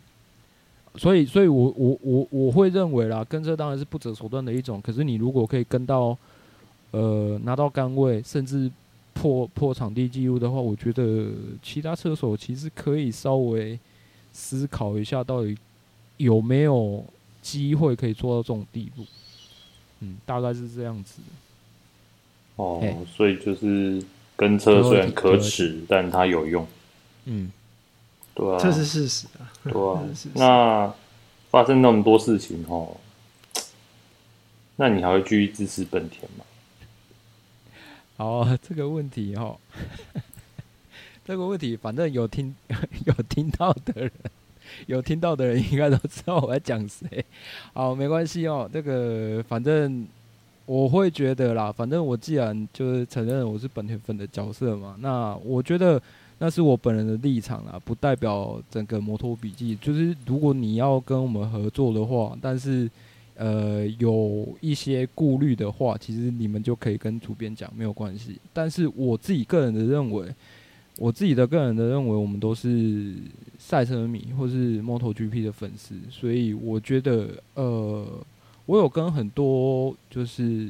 [0.97, 4.83] 所以，所以我我我我会认为啦，跟车当然是不择手段的一种。
[4.83, 6.19] 可是你如果可以跟到，
[6.91, 8.69] 呃，拿到杆位，甚至
[9.21, 11.31] 破破场地记录的话，我觉得
[11.63, 13.79] 其他车手其实可以稍微
[14.33, 15.55] 思考一下，到底
[16.17, 17.05] 有没有
[17.43, 19.05] 机会可以做到这种地步。
[19.99, 21.21] 嗯，大概是这样子。
[22.57, 22.83] 哦，
[23.15, 24.03] 所以就是
[24.37, 26.67] 跟车虽然可耻，但它有用。
[27.27, 27.53] 嗯，
[28.35, 29.53] 对啊，这是事实啊。
[29.65, 30.01] 对啊，
[30.33, 30.95] 那
[31.51, 32.97] 发生那么多事情哦，
[34.77, 36.45] 那你还会继续支持本田吗？
[38.21, 39.57] 好，这个问题哦，
[41.25, 42.55] 这个问题，反正有听
[43.07, 44.13] 有听到的人。
[44.87, 47.25] 有听到的人应该都知道我在讲谁，
[47.73, 48.69] 好，没关系哦。
[48.71, 50.07] 这个反正
[50.67, 56.01] 我会觉得啦，反正我既然就是承认我是本田粉的角色嘛，那我觉得
[56.41, 59.75] 那是我本人的立场啦，不代表整个摩托笔记。
[59.81, 62.89] 就是如果你要跟我们合作的话，但是
[63.41, 68.39] 呃有一些顾虑的话，其实你们就可以跟主编讲，没有关系。
[68.53, 70.29] 但是我自己个人的认为。
[70.99, 73.15] 我自己的个人的认为，我们都是
[73.59, 78.07] 赛车迷或是 MotoGP 的粉丝，所以我觉得，呃，
[78.67, 80.69] 我有跟很多就是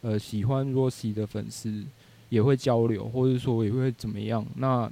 [0.00, 1.84] 呃喜欢 Rossi 的粉丝
[2.30, 4.46] 也会交流，或者说也会怎么样。
[4.56, 4.90] 那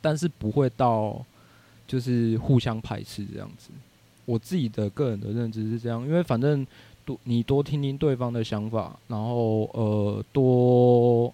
[0.00, 1.24] 但是不会到
[1.86, 3.70] 就是互相排斥这样子。
[4.28, 6.66] 我自己的个人的认知是这样，因为反正
[7.06, 11.32] 多你多听听对方的想法，然后呃多。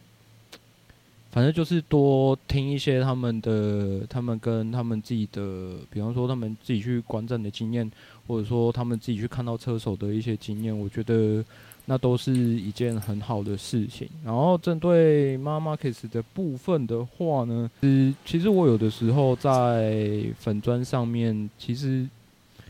[1.34, 7.90] 反正就是多听一些他们的，他们跟他们自己的，比方说他们自己去观战的经验，
[8.28, 11.44] 或者说他们自己去看到车手的一些经验，我觉得
[11.86, 14.08] 那都是一件很好的事情。
[14.24, 22.08] 然后针对 Marc Marquez 的部分的话呢，其其实我有的时候在粉砖上面，其实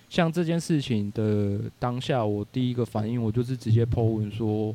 [0.08, 4.74] 像这件事情的当下，我第一个反应我就是直接 po 文说，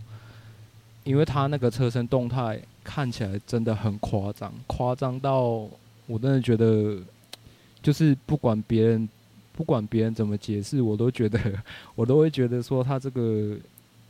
[1.04, 2.60] 因为他那个车身动态。
[2.82, 5.42] 看起来真的很夸张，夸张到
[6.08, 6.98] 我真的觉得，
[7.84, 9.08] 就是不管别人
[9.54, 11.40] 不管别人怎么解释，我都觉得
[11.94, 13.56] 我都会觉得说他这个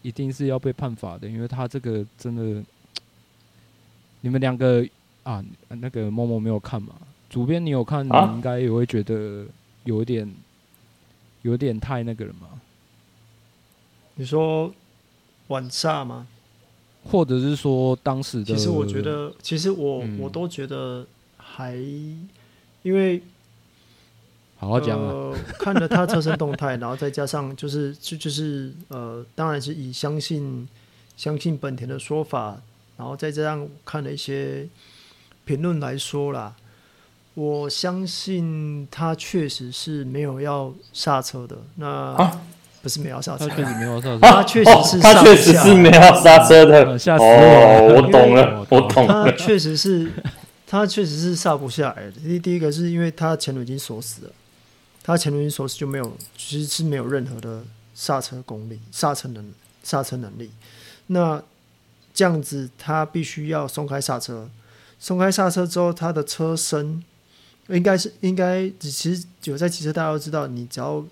[0.02, 2.64] 一定是要被判罚的，因为他这个真的，
[4.22, 4.88] 你们两个
[5.24, 6.96] 啊，那个默默没有看嘛？
[7.30, 9.46] 主编你有看，你应该也会觉得
[9.84, 10.26] 有一点
[11.42, 12.62] 有点太那个了嘛？
[14.16, 14.74] 你说
[15.48, 16.28] 晚上吗？
[17.06, 21.74] 或者是说当时的，其实我觉得，其实我、嗯、我都觉得还，
[22.84, 23.24] 因为
[24.58, 30.68] 好好讲、呃、看了他车身动态， 然后再加上就是就就是呃，当然是以相信
[31.16, 32.62] 相信本田的说法，
[32.98, 34.68] 然后再这样看了一些
[35.46, 36.54] 评论来说啦，
[37.34, 41.58] 我相信他确实是没有要刹车的。
[41.76, 42.42] 那、啊、
[42.82, 47.96] 不是没有刹车，他确实没有刹车，他确实是他确实是没有刹车的，吓死我！
[47.96, 50.12] 我懂了，我懂了，他确实是，
[50.68, 52.12] 他确实是刹不下来的。
[52.12, 54.32] 第第一个是因为他前轮已经锁死了，
[55.04, 57.64] 他前轮已经锁死就没有，其实是没有任何的
[57.96, 59.52] 刹车功力、刹车能、
[59.84, 60.52] 刹车能力。
[61.08, 61.42] 那
[62.14, 64.50] 这样子，他必须要松开刹车，
[65.00, 67.04] 松开刹车之后，他的车身
[67.70, 71.06] 应该是应该，其实有在骑车，大家都知道，你只要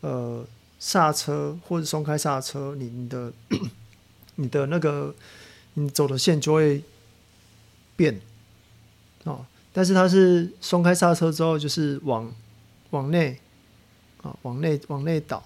[0.00, 0.44] 呃。
[0.82, 3.30] 刹车或者松开刹车，你你的
[4.36, 5.14] 你的那个
[5.74, 6.82] 你走的线就会
[7.96, 8.18] 变
[9.24, 9.44] 哦。
[9.74, 12.32] 但是它是松开刹车之后，就是往
[12.92, 13.38] 往内
[14.22, 15.44] 啊，往内往内倒，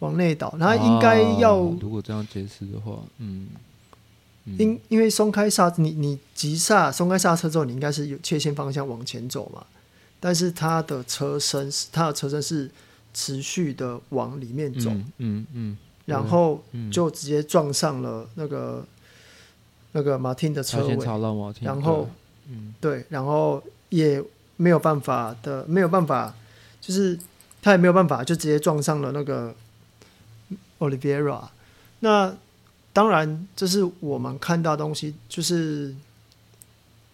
[0.00, 0.54] 往内倒。
[0.60, 3.60] 它应该要、啊、如果这样解释的话，嗯，嗯
[4.58, 9.64] 因因为松开刹你你急刹松开刹车之后，你应该是有切线方向往前走嘛。
[10.18, 12.70] 但是它的车身它的车身是。
[13.12, 15.78] 持续的往里面走，嗯嗯，嗯。
[16.06, 18.86] 然后就直接撞上了那个、嗯、
[19.90, 20.96] 那个马丁的车尾，
[21.60, 22.08] 然后，
[22.48, 24.22] 嗯，对，然后也
[24.56, 26.32] 没有办法的，没有办法，
[26.80, 27.18] 就是
[27.60, 29.52] 他也没有办法，就直接撞上了那个
[30.78, 31.48] Oliveira。
[31.98, 32.32] 那
[32.92, 35.94] 当然，这是我们看到东西，就是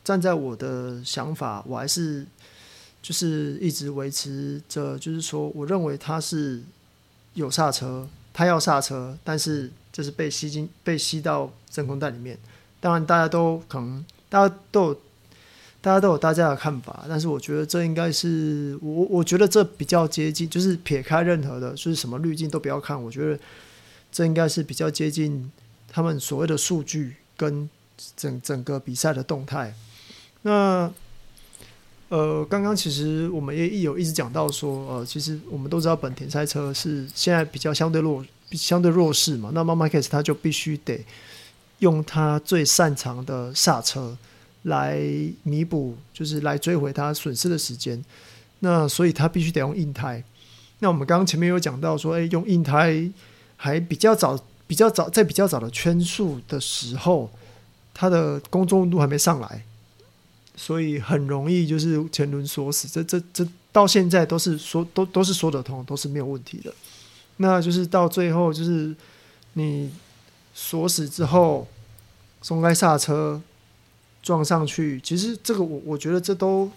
[0.05, 2.27] 站在我的想法，我还是。
[3.03, 6.61] 就是一直维持着，就是说，我认为他是
[7.35, 12.37] 有刹车，他要刹车，但是就是被吸进、被吸到真空袋里面。
[12.81, 14.95] 当然，大家都可能，大家都有，
[15.81, 23.39] 大家都有大家的看法，但是我觉得这应该是我，我觉得这比较接近，就是撇开任何的，就是什么滤镜都不要看，我觉得
[24.11, 25.49] 这应该是比较接近
[25.89, 27.69] 他们所谓的数据跟
[28.17, 29.75] 整整个比赛的动态。
[30.43, 30.93] 那。
[32.09, 39.51] 呃，刚刚其实我们也有一直讲到说，呃，其实我们都知道本田赛车是现在比较相对弱，相对弱势嘛。
[39.53, 41.05] 那 Marc Marquez 他就必须得
[41.81, 44.17] 用他最擅长的刹车
[44.63, 45.01] 来
[45.43, 48.05] 弥补，就是来追回他损失的时间。
[48.61, 50.23] 那所以他必须得用硬胎。
[50.79, 53.11] 那我们刚刚前面有讲到说，哎，用硬胎
[53.57, 57.31] 还比较早，比较早在比较早的圈数的时候，
[57.95, 59.65] 它的工作温度还没上来。
[60.59, 66.73] 所以很容易就是前轮锁死，这这这到现在都是说都都是说得通，都是没有问题的。
[67.37, 68.97] 那就是到最后就是
[69.53, 69.93] 你
[70.55, 71.69] 锁死之后
[72.41, 73.39] 松开刹车
[74.23, 76.71] 撞上去，其实这个我我觉得这都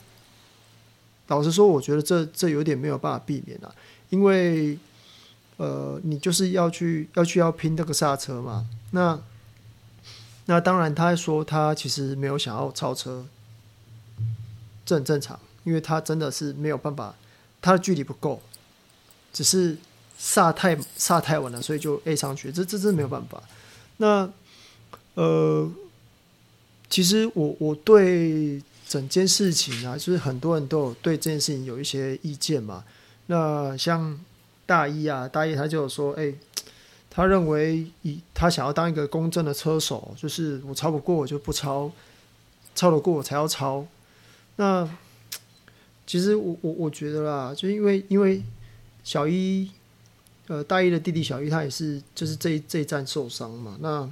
[1.28, 3.74] 老实说，我觉得这这有点没有办法避免了，
[4.10, 4.78] 因为
[5.60, 8.68] 呃你就是要去要去要拼那个刹车嘛。
[8.90, 9.22] 那
[10.48, 13.28] 那当然他说他其实没有想要超车。
[14.86, 17.14] 这很正常，因为他真的是没有办法，
[17.62, 18.42] 他的距离不够，
[19.32, 19.78] 只是
[20.18, 23.44] 刹太刹太晚了，所以就 A 上去，这这真没有办法。
[23.98, 24.28] 那
[25.14, 25.72] 呃，
[26.90, 32.84] 其实我我对整件事情啊，就是很多人都有对这件事情有一些意见嘛。
[33.28, 34.20] 那像
[34.70, 36.32] 大一啊，大一他就说，哎，
[37.10, 41.92] 他认为以他想要当一个公正的车手，就是我超不过我就不超，
[42.76, 43.84] 超得过我才要超。
[44.58, 44.88] 那
[46.06, 48.44] 其实我我我觉得啦，就因为因为
[49.04, 49.72] 小一，
[50.46, 53.76] 呃，大一的弟弟小一他也是就是这这一站受伤嘛。
[53.82, 54.08] 那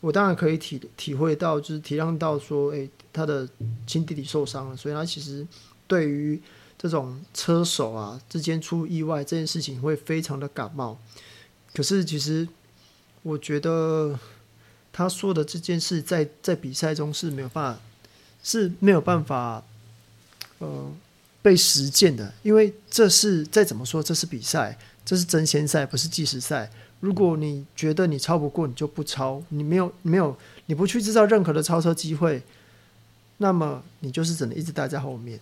[0.00, 3.46] 我当然可以体体会到，就是体谅到说，哎，他的
[3.86, 5.46] 亲弟弟受伤了，所以他其实
[5.86, 6.40] 对于
[6.78, 10.98] 这种车手啊之间出意外这件事情会非常的感冒。
[11.74, 12.48] 可是其实
[13.22, 14.18] 我觉得
[14.92, 17.80] 他说的这件事在在比赛中是没有办法。
[18.40, 19.62] 是没有办法，
[20.58, 20.92] 呃，
[21.42, 26.70] 被实践的，因为这是再怎么说，这是比赛，这是争先赛，不是计时赛。
[27.00, 30.34] 如果你觉得你超不过，你就不超，你没有没有，
[30.66, 32.40] 你不去制造任何的超车机会，
[33.38, 35.38] 那么你就是只能一直待在后面。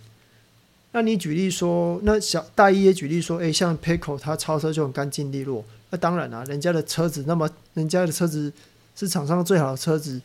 [0.97, 8.51] 那你举例说，那小大一也举例说，诶，像 p e c o 他超车就很干净利落，那当然啦、人家的车子那么，人家的车子
[8.95, 10.19] 是场上最好的车子，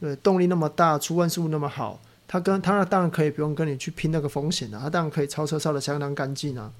[0.00, 2.00] 对，动力那么大，出弯速那么好。
[2.26, 6.72] 他跟他当然可以不用跟你去拼那个风险了，他当然可以超车超得相当干净啊。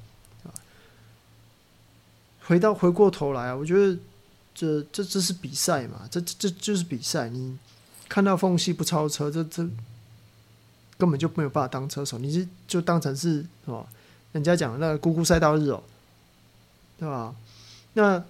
[2.46, 3.94] 回到回过头来啊，我觉得
[4.54, 7.28] 这这这是比赛嘛，这这这就是比赛。
[7.28, 7.58] 你
[8.08, 9.68] 看到缝隙不超车，这这
[10.98, 13.86] 根本就没有办法当车手，你是就当成是哦，
[14.32, 15.82] 人家讲那个姑姑赛道日哦，
[16.98, 17.34] 对吧？
[17.94, 18.22] 那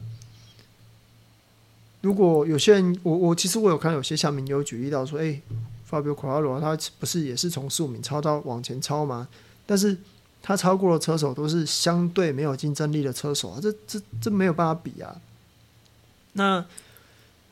[2.01, 5.41] 如果有些人，我我其实我有看有些下面有举例到说，哎。
[5.85, 9.29] 法比奥·奎拉罗他不是也是从四五名超到往前超吗？
[9.67, 9.97] 但是
[10.43, 15.21] 他超过的车手都是相对没有竞争力的车手啊，这这这没有办法比啊。
[16.33, 16.65] 那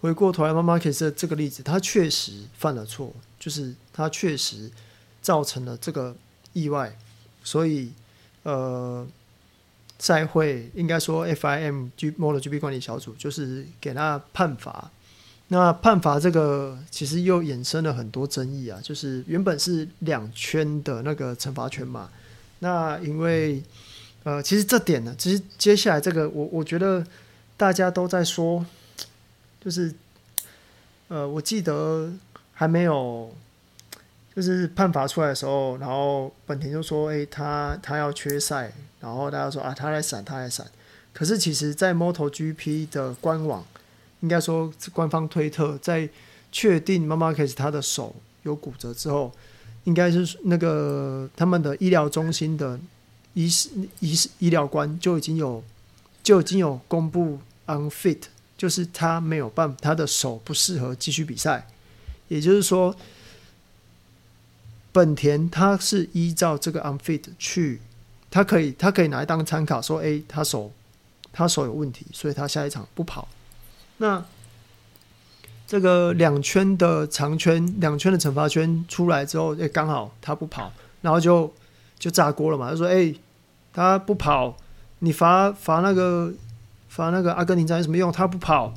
[0.01, 4.73] 回过头来，妈妈可以说这个例子，他确实犯了错，就是他确实
[5.23, 6.15] 造成了这个
[6.53, 6.95] 意外，
[7.43, 7.93] 所以
[8.43, 9.07] 呃，
[9.99, 14.91] 赛会应该说 FIM G MotoGP 管理小组就是给他判罚。
[15.49, 22.11] 那判罚这个其实又衍生了很多争议啊，就是原本是两圈的那个惩罚权嘛，
[22.61, 23.63] 那因为
[24.25, 27.07] 呃，其实这点呢，其实接下来这个我我觉得
[27.57, 28.65] 大家都在说，
[29.61, 29.95] 就是
[31.09, 32.11] 呃，我记得
[32.55, 33.35] 还没有
[34.35, 40.67] 就是判罚出来的时候，然后本田就说，诶，他他要缺赛，然后大家说啊，他来闪，他来闪，
[41.13, 43.65] 可是其实在 MotoGP 的官网。
[44.21, 46.09] 应该说，官方推特在
[46.53, 48.15] 确定马马奎斯他的手
[48.45, 49.33] 有骨折之后，
[49.83, 52.79] 应该是那个他们的医疗中心的
[53.35, 53.51] 医
[53.99, 55.61] 医医疗官就已经有
[56.23, 58.21] 就已经有公布 unfit，
[58.57, 61.67] 就是他没有办法，他的手不适合继续比赛。
[62.29, 62.95] 也就是说，
[64.93, 67.81] 本田他是依照这个 unfit 去，
[68.31, 70.71] 他可以他可以拿来当参考，说，哎，他手
[71.33, 73.27] 他手有问题，所以他下一场不跑。
[73.97, 74.23] 那
[75.67, 80.71] 这个两圈的长圈，两圈的惩罚圈出来之后，哎，刚好他不跑，
[81.01, 81.51] 然后就
[81.99, 82.69] 就炸锅了嘛。
[82.71, 83.15] 他说：“哎，
[83.73, 84.57] 他不跑，
[84.99, 86.31] 你罚罚那个
[86.89, 88.13] 罚那个阿根廷站有什么用？
[88.13, 88.75] 他不跑。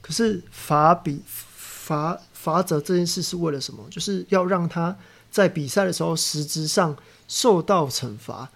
[0.00, 3.84] 可是罚比罚罚则这件事是为了什么？
[3.88, 4.96] 就是要让他
[5.36, 6.96] 在比赛的时候实质上
[7.28, 8.50] 受到惩罚。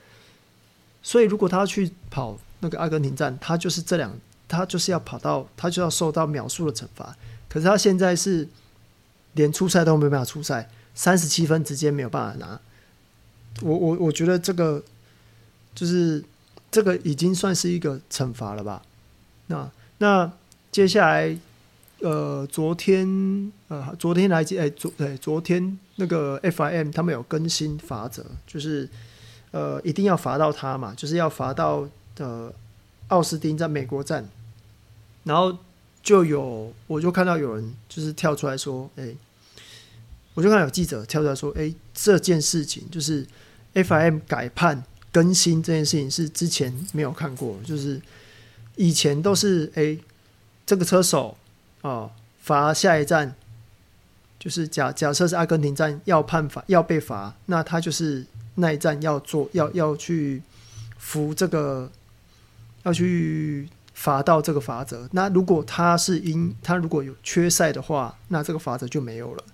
[1.03, 4.11] 所以如果他去跑那个阿根廷站，他就是这两。”
[4.53, 7.17] 他就是要跑到，他就要受到秒数的惩罚。
[7.49, 8.49] 可是他现在是
[9.35, 12.61] 连出赛都没办法出赛，三十七分直接没有办法拿。
[13.63, 14.83] 我我我觉得这个
[15.73, 16.25] 就是
[16.69, 18.83] 这个已经算是一个惩罚了吧？
[19.47, 20.33] 那那
[20.73, 21.39] 接下来
[22.01, 28.89] 呃，昨天呃，昨天来接哎，昨对昨天那个 FIM 他们有更新罚则，就是
[29.53, 31.87] 呃一定要罚到他嘛，就是要罚到
[32.19, 32.53] 呃
[33.09, 34.29] 奥斯汀在美国站。
[35.25, 35.55] 然后
[36.03, 39.15] 就有，我就看到有人就是跳出来说：“哎，
[40.33, 43.27] 我就看到有记者跳出来说：‘哎，这件事情就是
[43.75, 44.83] FIM 改判
[45.13, 48.01] 更新这件事情是之前没有看过，就是
[48.77, 49.99] 以前都是哎，
[50.65, 51.37] 这个车手
[51.83, 53.37] 啊罚下一站，
[54.41, 58.27] 就是假假设是阿根廷站要判罚要被罚，那他就是
[58.57, 60.43] 那一站要做要要去
[60.99, 61.89] 服这个
[62.83, 69.45] 要去。’罚到这个罚则，那如果他是因他如果有缺赛的话，那这个罚则就没有了，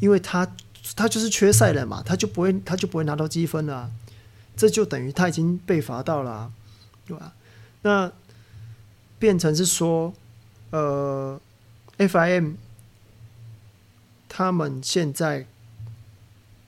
[0.00, 0.50] 因为他
[0.96, 3.90] 他就是缺赛了嘛，他就不会他就不会拿到积分了，
[4.56, 6.50] 这就等于他已经被罚到了，
[7.06, 7.34] 对吧？
[7.82, 8.10] 那
[9.18, 10.14] 变成是说，
[10.70, 11.38] 呃
[11.98, 12.54] ，FIM
[14.30, 15.44] 他们现在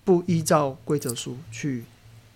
[0.05, 1.85] 不依照规则书去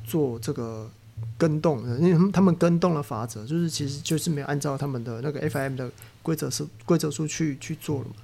[0.07, 0.91] 做这个。
[1.39, 5.91] 跟动，因为他们跟动了法则，就是其实就是没有按照他们的那个 FIM 的
[6.23, 8.17] 规则是规则书去去做了嘛。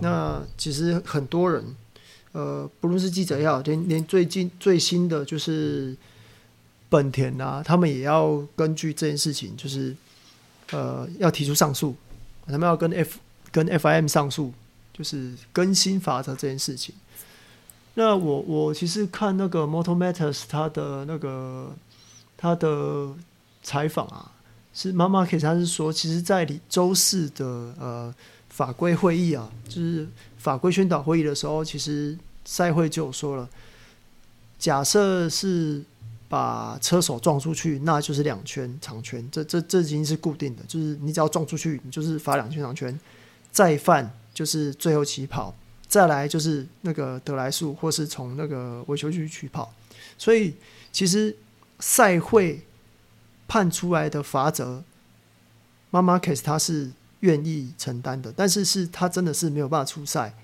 [0.00, 1.64] 那其实很多人，
[2.32, 5.96] 呃，不论是记者也好，连连最近最新的就是
[6.88, 9.94] 本田啊，他们也要根据这件事情，就是
[10.72, 11.94] 呃要提出上诉，
[12.46, 13.20] 他们要跟 F
[13.52, 14.52] 跟 FIM 上诉，
[14.96, 16.94] 就是更新法则这件事情。
[17.94, 21.74] 那我我其实看那个 Moto Matters 他的那个。
[22.38, 23.08] 他的
[23.62, 24.30] 采访啊，
[24.74, 27.46] 是妈妈可以他是说，其实，在周四的
[27.80, 28.14] 呃
[28.50, 33.48] 法规会议啊，就是法规宣导会议的时候，其实赛会就有说了，
[34.58, 35.82] 假设是
[36.28, 43.00] 把车手撞出去，那就是两圈长圈，这这这已经是固定的，就是你只要撞出去，你就是罚两圈长圈，
[43.50, 45.56] 再犯就是最后起跑，
[45.88, 49.72] 再来就是那个得来速，或是从那个维修区取跑，
[50.18, 50.54] 所以
[50.92, 51.34] 其实。
[51.78, 52.64] 赛会
[53.46, 54.82] 判出来的罚则，
[55.90, 60.34] 马马奎斯他是愿意承担的，但是是他真的是没有办法出赛，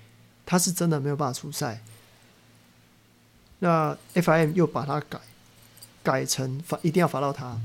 [0.45, 1.81] 他是真的没有办法出赛。
[3.57, 5.19] 那 FIM 又把它改
[6.03, 7.59] 改成罚一定要罚到他。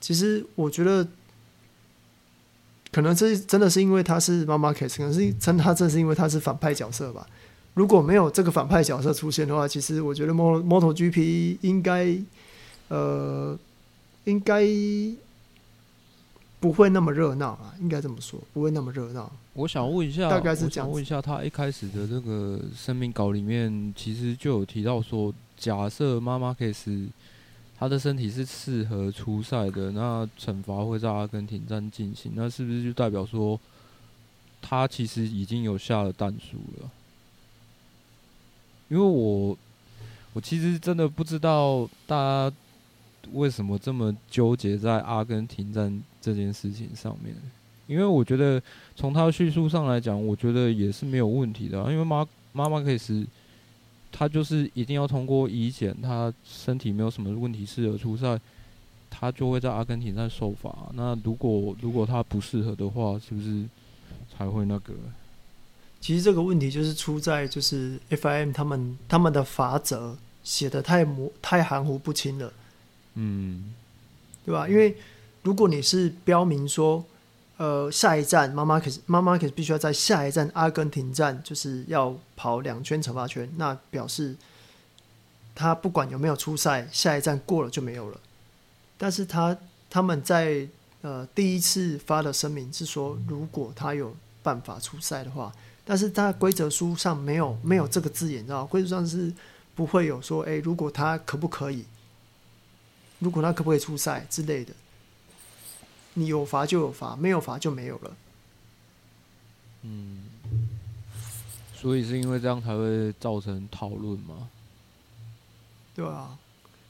[0.00, 1.06] 其实我觉得，
[2.94, 7.26] 可能这真的是因为他是妈妈 case，，可能是真他正是因为他是反派角色吧。
[7.74, 12.16] 如果没有这个反派角色出现的话，其实我觉得 MotoGP 应该。
[12.88, 13.58] 呃，
[14.24, 14.62] 应该
[16.60, 19.32] 不会那么热闹啊，应该这么说，不会那么热闹。
[19.54, 20.88] 我想问一下，大概是这样。
[20.88, 27.06] 问一下，他一开始的这个声明稿里面，其实就有提到说，假设马马克斯
[27.76, 33.60] 他的身体是适合出赛的，那惩罚会在阿根廷站进行，那是不是就代表说
[34.62, 36.90] 他其实已经有下了弹书了？
[38.88, 39.58] 因为我
[40.32, 42.56] 我其实真的不知道大家
[43.32, 47.34] 为什么这么纠结在阿根廷站这件事情上面，
[47.86, 48.62] 因为我觉得
[48.94, 53.26] 从他叙述上来讲，我觉得也是没有问题的，因为妈妈妈可以是。
[54.16, 58.40] 他就是一定要通过医检，他身体没有什么问题，适合出赛，
[59.10, 60.88] 他就会在阿根廷站受罚。
[60.94, 63.64] 那如果如果他不适合的话，是不是
[64.30, 64.94] 才会那个？
[66.00, 72.52] 其实这个问题就是出在就是 FIM 他们他们的法则写的太模太含糊不清了，
[73.14, 73.74] 嗯，
[74.46, 74.68] 对吧？
[74.68, 74.96] 因为
[75.42, 77.04] 如果你是标明说。
[77.56, 83.48] 呃，下一站，马马可是，马马可是必须要在下一站阿根廷站，就是要跑两圈惩罚圈。
[83.56, 84.34] 那表示
[85.54, 88.18] 他不管有没有出赛，下一站过了就没有了。
[88.98, 89.56] 但是他
[89.88, 90.66] 他们在
[91.02, 95.52] 呃第一次发的声明是说，如果他有办法出赛的话，
[95.84, 98.66] 但是他规则书上没有没有这个字眼，你知道？
[98.66, 99.32] 规则上是
[99.76, 101.84] 不会有说，诶，如果他可不可以，
[103.20, 104.74] 如果他可不可以出赛之类的。
[106.14, 108.16] 你有罚就有罚，没有罚就没有了。
[109.82, 110.22] 嗯，
[111.74, 114.48] 所以是因为这样才会造成讨论吗？
[115.94, 116.38] 对啊。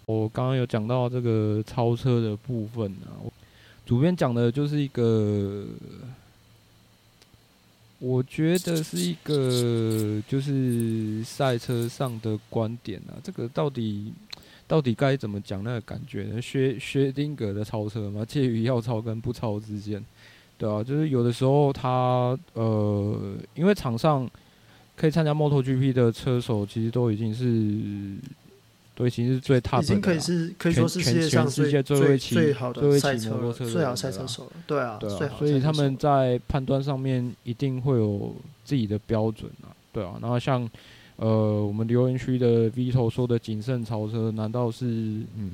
[0.07, 3.17] 我刚刚有讲到这个超车的部分啊，
[3.87, 5.67] 主编讲的就是一个，
[7.99, 14.13] 我觉得是一个就是赛车上的观点啊，这个到底。
[14.67, 16.41] 到底该怎么讲那个感觉呢？
[16.41, 20.03] 薛薛丁格的超车嘛， 介于要超跟不超之间，
[20.57, 24.29] 对啊，就是有的时候他呃，因为场上
[24.97, 28.17] 可以参加 MotoGP 的车手，其实都已经是
[28.95, 38.35] 都已经是最 top 的，已经可以是可以说是世界上最最最最好的赛车，最好赛车手了，对啊，对啊，所以他们在判断上面一定会有
[38.65, 40.69] 自己的标准啊，对啊，然后像。
[41.17, 45.53] 呃，我们留言区的 Vito 说的谨慎超车，难道是嗯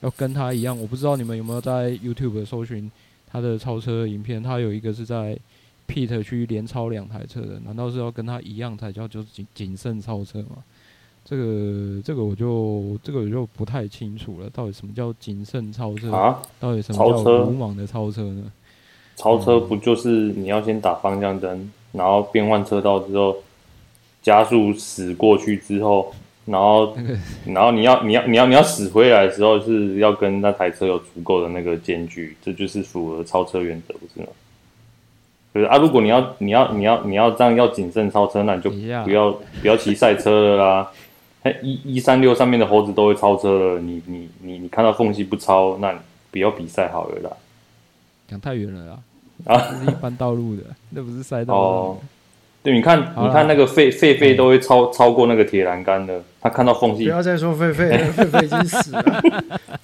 [0.00, 0.78] 要跟他一样？
[0.80, 2.90] 我不知道你们有没有在 YouTube 搜寻
[3.30, 5.38] 他的超车影片，他有一个是在
[5.86, 10.64] Pit 区连超两台车的，难道是要跟他一样才叫就是谨谨慎超车吗？
[11.22, 16.40] 这个这个我就这个我就不太清楚了，到底什么叫谨慎超车啊？
[16.58, 18.50] 到底什么叫鲁莽的超车呢？
[19.16, 23.36] 超车不就是你要先打方向灯，然后变换车道之后。
[24.28, 26.12] 加速驶过去之后，
[26.44, 26.94] 然后，
[27.56, 34.26] 然后你要你要你要你要驶回来的时候，是要跟那台车有足够的那个间距，这就是符合超车原则，不是吗？
[35.54, 40.92] 就是啊，如果你要你要你要你要这样要谨慎超车，那你就不要不要骑赛车了啦。
[41.62, 45.98] 一一三六上面的猴子都会超车了，你你你你看到缝隙不超，那
[46.30, 47.30] 不要比赛好了啦。
[48.28, 48.98] 讲太远了啦，
[49.46, 51.54] 啊，这是一般道路的，那不是赛道。
[51.54, 51.98] 哦
[52.60, 57.04] 对，你看，你看那个狒狒狒都会超超过那个铁栏杆的，他看到缝隙。
[57.04, 59.22] 不要再说狒狒了， 狒狒已经死了，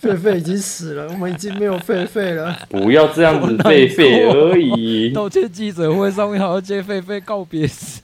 [0.02, 2.54] 狒狒已经死了，我们已经没有狒狒了。
[2.68, 5.12] 不要这样子，狒狒而已。
[5.12, 8.02] 道歉记者会上面还要接狒狒告别式，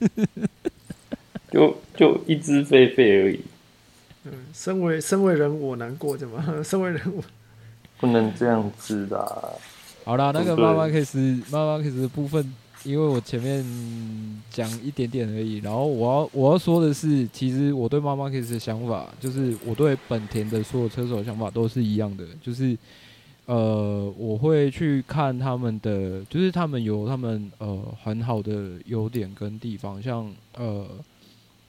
[1.51, 3.41] 就就一只狒狒而已。
[4.23, 6.63] 嗯，身为身为人我难过，怎么？
[6.63, 7.21] 身为人我
[7.99, 9.59] 不能这样子的。
[10.05, 11.17] 好啦，那个妈妈开始，
[11.51, 12.51] 妈妈开始的部分。
[12.83, 13.63] 因为我前面
[14.49, 22.75] 讲一点点而已，然后我要我要说的是，其实我对马马克斯的想法，就是我对本田的所有车手的想法都是一样的，就是
[23.45, 30.87] 呃，我会去看他们的，就是他们有他们呃很好的优点跟地方，像呃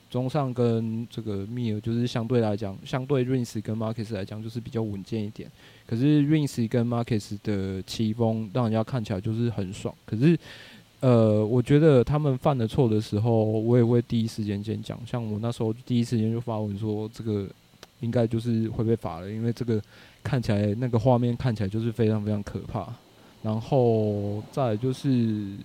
[0.08, 5.50] 中上跟这个密尔，就是相对来讲，相对 Rins 跟马克斯来讲，就是比较稳健一点。
[5.86, 10.38] 可是 Rins 跟马克斯的骑风让人家看起来就是很爽，可是。
[11.02, 14.96] 呃，我觉得他们犯了错的时候，我也会第一时间先讲。
[15.04, 17.44] 像我那时候第一时间就发文说，这个
[17.98, 19.82] 应该就是会被罚了，因为这个
[20.22, 22.86] 看起来那个画面看起来就是非常非常可怕。
[23.42, 25.56] 然后再就是，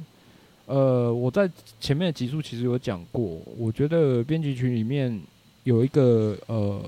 [0.66, 1.48] 呃，我在
[1.80, 5.22] 前面的集数其实有讲过，我觉得编辑群里面
[5.66, 6.82] 有一个呃，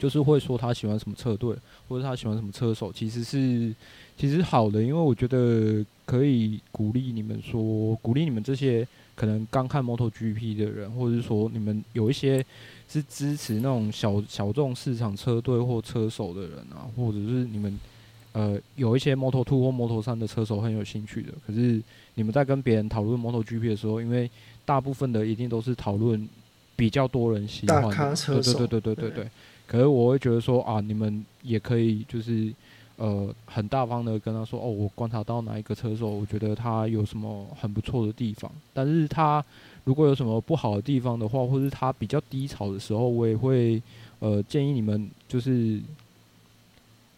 [0.00, 1.54] 就是会说他喜欢什么车队，
[1.88, 3.72] 或者他喜欢什么车手，其实是
[4.16, 5.84] 其实好的，因为我觉得。
[6.06, 12.44] 可以鼓励你们说，鼓励你们这些可能刚看 MotoGP 的人，或者是说你们有一些
[12.86, 17.80] 是支持那种小小众市场车队或车手的人啊，或者是你们
[18.32, 21.32] 呃有一些 Moto2 或 Moto3 的车手很有兴趣的。
[21.46, 21.80] 可是
[22.16, 24.30] 你们在跟别人讨论 MotoGP 的时候，因为
[24.66, 26.28] 大部分的一定都是讨论
[26.76, 29.30] 比较多人喜欢的，车对对对对对对。
[29.66, 32.52] 可是我会觉得说啊，你们也可以就是
[32.96, 38.50] 呃很大方的跟他说哦，我观察到哪一个车手，我觉得他有什么很不错的地方。
[38.72, 39.44] 但是他
[39.84, 43.82] 如果有什么不好的地方的话，或是他比较低潮的时候，我也会
[44.20, 45.80] 呃建议你们就是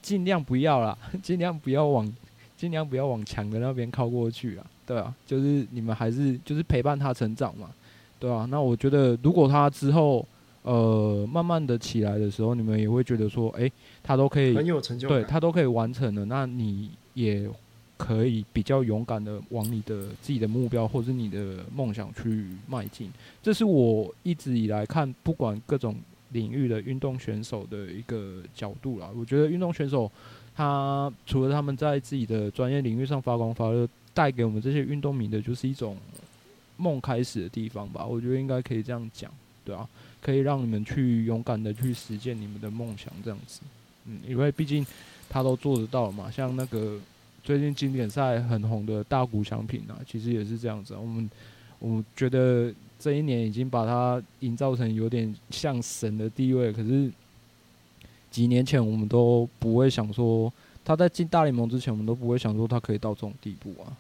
[0.01, 2.11] 尽量不要啦， 尽量不要往
[2.57, 4.67] 尽量不要往强的那边靠过去啊。
[4.87, 7.71] 对啊，就是你们还是就是陪伴他成长嘛。
[8.19, 10.27] 对啊，那我觉得如果他之后。
[10.67, 17.49] 呃，慢慢的起来的时候，你们也会觉得说，哎、欸，他都可以很有成就感，对他都可以完成了，那你也
[17.97, 23.13] 可以比较勇敢的往你的自己的目标或是你的梦想去迈进。
[23.41, 25.95] 这是我一直以来看不管各种
[26.33, 29.09] 领域的运动选手的一个角度啦。
[29.17, 30.11] 我觉得运动选手
[30.57, 35.97] 他除了他们在自己的专业领域上发光发热，带给我们这些运动迷的就是一种
[36.77, 38.05] 梦开始的地方吧。
[38.05, 39.31] 我觉得应该可以这样讲，
[39.65, 39.89] 对啊。
[40.27, 43.61] 可以让你们去勇敢的去实践你们的梦想，这样子，
[44.07, 44.85] 嗯，因为毕竟
[45.29, 46.29] 他都做得到嘛。
[46.29, 46.99] 像那个
[47.45, 50.97] 最近经典赛很红的大谷翔平啊，其实也是这样子。
[50.97, 51.31] 我们
[51.79, 57.09] 我觉得这一年已经把他营造成有点像神的地位，可是
[58.29, 60.53] 几年前我们都不会想说
[60.85, 63.95] 他在进大联盟之前，我们都不会想说他可以到这种地步啊。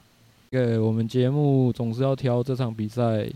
[0.51, 3.31] 对，我们节目总是要挑这场比赛。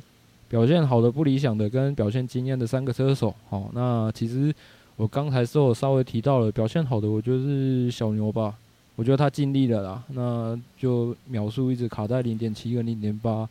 [0.51, 4.53] 表现好的、不理想的跟表现惊艳的三个车手，好，那其实
[4.97, 8.57] 我刚才是我稍微提到了表现好的，我觉得是小牛吧，
[8.97, 13.49] 我觉得他尽力了啦，那就秒数一直卡在零点七跟零点八，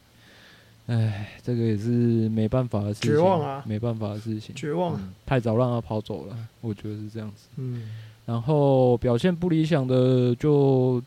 [0.88, 7.96] 哎，这个也是没办法的事情，绝望啊，没办法的事情，绝望，嗯，太早让他跑走了，我觉得是这样子，嗯，
[8.26, 11.02] 然后表现不理想的就。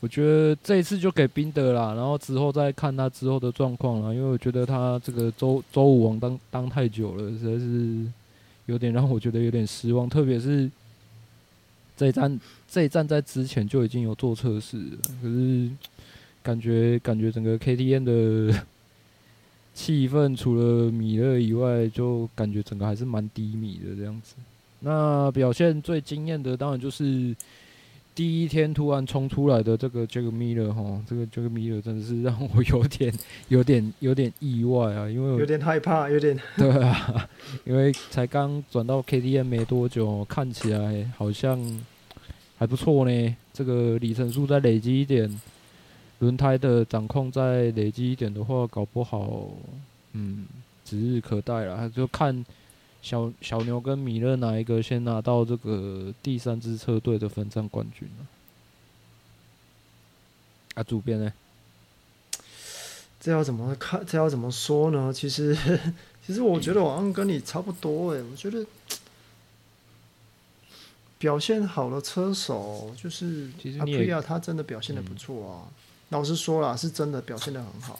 [0.00, 4.14] 我觉得这一次就给宾德啦，然后之后再看他之后的状况啦。
[4.14, 8.06] 因为我觉得他这个周周五王当当太久了，实在是
[8.64, 10.08] 有点让我觉得有点失望。
[10.08, 10.70] 特别是
[11.98, 14.78] 这一站， 这一站在之前就已经有做测试，
[15.20, 15.68] 可是
[16.42, 18.64] 感觉感觉整个 KTM 的
[19.74, 24.36] 气氛，除了米勒以外，就感觉整个还是蛮低迷的这样子。
[24.80, 27.36] 那表现最惊艳的，当然就是。
[28.12, 33.12] 第一天突然冲出来的这个 Jack Miller 哈，这个 Jack Miller 真的是让我有点、
[33.48, 37.28] 有点、有点意外啊，因为有点害怕，有点对啊，
[37.64, 41.58] 因为才刚转到 KTM 没多久，看起来好像
[42.58, 43.36] 还不错呢。
[43.54, 45.40] 这个里程数再累积一点，
[46.18, 49.48] 轮胎的掌控再累积一点的话，搞不好
[50.12, 50.46] 嗯
[50.84, 52.44] 指日可待了，就看。
[53.02, 58.26] 小小牛跟米勒哪一个先拿到这个第三支车队的分站冠军呢？
[60.74, 61.32] 啊，主编呢？
[63.18, 64.04] 这要怎么看？
[64.06, 65.12] 这要怎么说呢？
[65.12, 65.56] 其实，
[66.26, 68.22] 其实我觉得我好像跟你差不多哎。
[68.30, 68.66] 我觉得
[71.18, 75.68] 表现好的车手就是阿普利亚，他真的表现的不错啊。
[76.10, 77.98] 老实说啦，是真的表现的很好。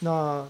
[0.00, 0.48] 那。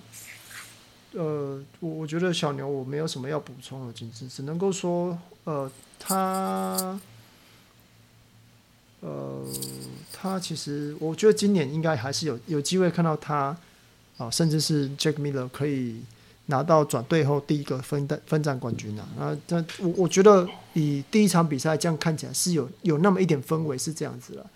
[1.14, 6.98] 呃，我我觉得小牛我没有什么要补充的，仅只只能够说，呃，他，
[9.00, 9.44] 呃，
[10.10, 13.54] 他其实我觉得今年应该还是有有机会看到他，
[14.16, 16.00] 啊、甚至是 Jack Miller 可以
[16.46, 19.06] 拿到转队后第一个分战分站冠军啊。
[19.18, 24.50] 那这我我觉得以第一场比赛这样看起来是有有那么一点氛围是这样子了，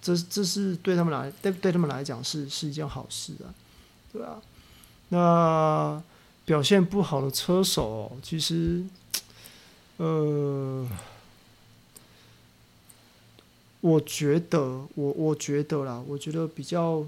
[0.00, 3.50] 这这是对他们来对对他们来讲是是一件好事啊，
[4.12, 4.40] 对啊？
[5.08, 6.02] 那
[6.44, 8.84] 表现不好的车手，其实，
[9.98, 10.84] 呃，
[13.80, 14.60] 我觉得，
[14.96, 17.04] 我我觉得啦，我觉得比较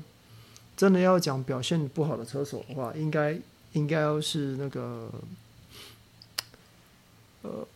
[0.77, 3.37] 真的要讲表现不好的车手的话，应该
[3.73, 5.11] 应该要是那个，
[7.43, 7.67] 呃，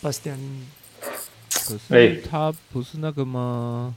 [0.00, 0.66] 巴斯蒂安尼。
[1.50, 3.96] 可是他不是那个吗？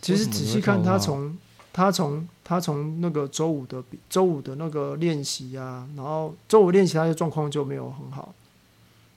[0.00, 1.36] 其实仔细看他从。
[1.76, 8.34] 他从他从那个周五的周五的那个练习啊，然后周五练习他的状况就没有很好，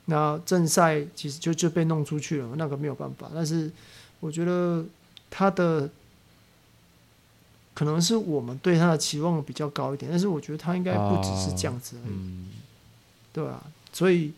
[0.07, 3.31] 那正赛其实就就被弄出去了，那个没有办法。
[3.33, 3.71] 但是
[4.19, 4.83] 我觉得
[5.29, 5.89] 他的
[7.73, 12.45] 可能是我们对他的期望比较高一点，但是我觉得他应该不只是这样子而已，
[13.31, 13.63] 对啊？
[13.93, 14.33] 所以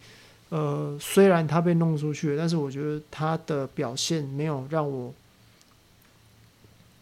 [0.50, 5.12] 呃，虽然他被弄出去了，但是我觉得他的表现没有让我。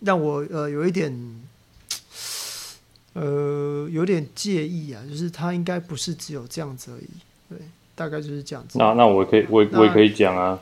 [0.01, 1.13] 让我呃有一点，
[3.13, 7.09] 呃有点介意啊，就是他应该不是只有这样子而已，
[7.49, 7.57] 对，
[7.95, 8.77] 大概就是这样子。
[8.79, 10.59] 那那我可以，我我也可以讲啊，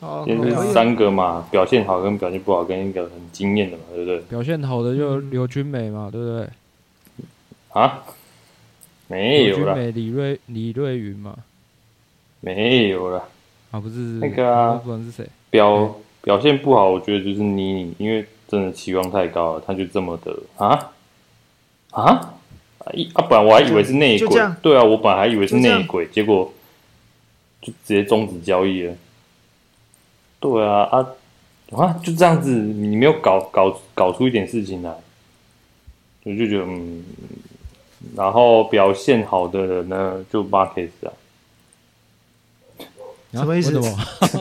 [0.00, 4.20] 哦，就是三个嘛，表现好跟表现不好，跟一个很惊艳的嘛，对不对？
[4.22, 6.48] 表现好的就刘君美嘛，对不对？
[7.70, 8.02] 啊？
[9.08, 9.74] 没有了。
[9.90, 11.36] 李瑞李瑞云嘛，
[12.40, 13.28] 没有了。
[13.70, 20.92] 啊，不是那个啊，不管是谁表表现不好，我觉得就是妮妮，因为真的期望太高了，他就这么的啊
[21.90, 22.34] 啊
[22.94, 26.52] 一啊，本来我还以为是内鬼，对啊，我本来还以为是内鬼，结果
[27.60, 28.94] 就直接终止交易了。
[30.40, 31.06] 对啊啊
[31.72, 34.92] 啊，就这样子，你没有搞搞搞出一点事情来，
[36.24, 37.04] 我就觉得嗯，
[38.16, 41.12] 然后表现好的人呢，就 Marquez 啊。
[43.32, 43.80] 什么意思？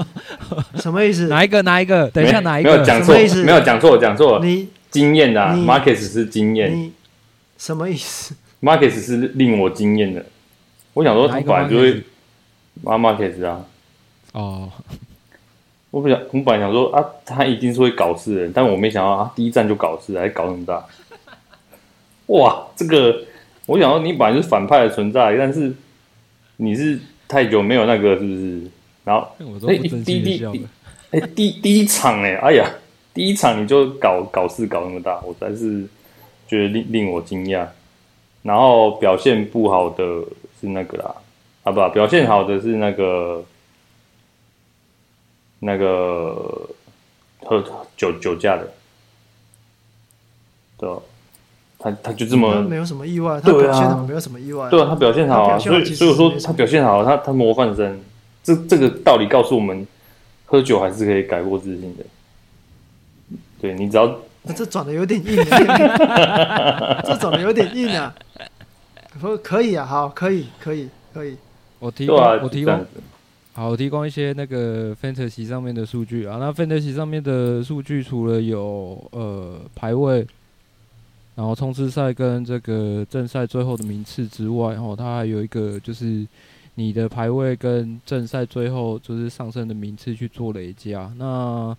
[0.76, 1.28] 什么意思？
[1.28, 1.62] 哪一个？
[1.62, 2.10] 哪一个？
[2.10, 2.72] 等一下，哪一个？
[2.72, 4.46] 没有讲错，没有讲错，讲错了。
[4.46, 6.92] 你惊艳的，Marquez 是经验。
[7.58, 10.26] 什么意思？Marquez 是令我惊艳的。
[10.94, 12.04] 我想说，他本来就会
[12.84, 13.66] ，Marquez 啊。
[14.34, 14.70] 哦。
[15.90, 20.86] 我不想，我本来想说啊，他一定是会搞事的人，但我没想到啊，第一站就搞事，还搞那么大。
[22.28, 23.24] 哇，这个，
[23.66, 25.74] 我想说，你本来就是反派的存在，但是
[26.58, 28.62] 你是太久没有那个，是不是？
[29.04, 29.28] 然后，
[29.68, 30.46] 哎，第第第，
[31.10, 32.70] 哎，第第一场哎，哎呀，
[33.16, 35.88] 第一场你就搞搞事搞那么大，我才是
[36.48, 37.68] 觉得令令我惊讶。
[38.44, 40.04] 然后表现不好的
[40.60, 41.16] 是那个啦，
[41.64, 43.44] 啊不，表现好的是那个
[45.60, 46.70] 那个
[47.40, 47.64] 喝
[47.98, 48.72] 酒酒驾的，
[50.78, 50.90] 对，
[51.80, 58.00] 他他就这么没有什么意外，他表现好没有什么意外，对啊，他表现好啊，所以所以说他表现好，他他模范生。
[58.44, 59.86] 这这个道理告诉我们，
[60.46, 62.04] 喝酒还是可以改过自新的。
[63.60, 68.14] 对，你只要，那这转的有点硬，啊，这转的有点硬啊。
[69.20, 71.38] 不可以啊，好，可以，可以，可以。
[71.78, 72.86] 我提供，啊、我提供，
[73.54, 76.38] 好，我提供一些那个 Fantasy 上面的数据啊。
[76.40, 80.26] 那 Fantasy 上面的数据除了有呃排位，
[81.36, 86.26] 然后冲刺赛跟这个正赛最后的名次之外，然后它还有一个就是。
[86.76, 91.14] 你的排位跟正赛最后就是上升的名次去做累加。
[91.18, 91.76] 那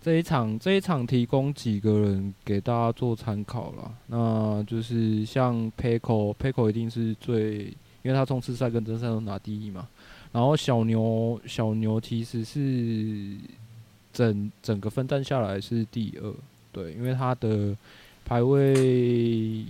[0.00, 3.94] 这一场这一场提供几个人给大家做参考了。
[4.06, 7.64] 那就是像 Paco Paco 一定是最，
[8.02, 9.88] 因为他冲刺赛跟正赛都拿第一嘛。
[10.32, 13.36] 然后小牛小牛其实是
[14.12, 16.32] 整整个分站下来是第二，
[16.70, 17.76] 对，因为他的。
[18.24, 18.74] 排位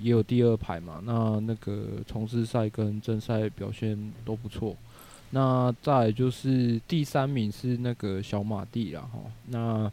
[0.03, 4.77] 也有第二排嘛，那那个冲刺赛跟正赛表现都不错。
[5.31, 9.19] 那再就是第三名是那个小马弟啦哈。
[9.49, 9.91] 那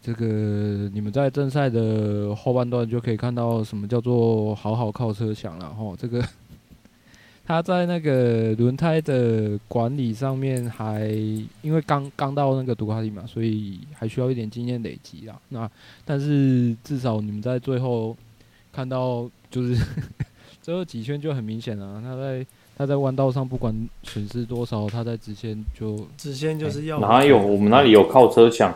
[0.00, 5.94] 这个你们在正赛的后半段就可以看到什么叫做好好靠车想了哈。
[5.98, 6.24] 这个。
[7.50, 11.08] 他在那个轮胎的管理上面还
[11.62, 15.34] 因为刚刚到那个杜卡迪嘛，所以还需要一点经验累积啦。
[15.48, 15.68] 那
[16.04, 18.16] 但是至少你们在最后
[18.72, 19.76] 看到就是
[20.62, 22.00] 最后几圈就很明显了。
[22.00, 22.46] 他在
[22.78, 23.74] 他在弯道上不管
[24.04, 28.72] 损失多少，他在直线就直线就是要哪有我们那里有靠车抢？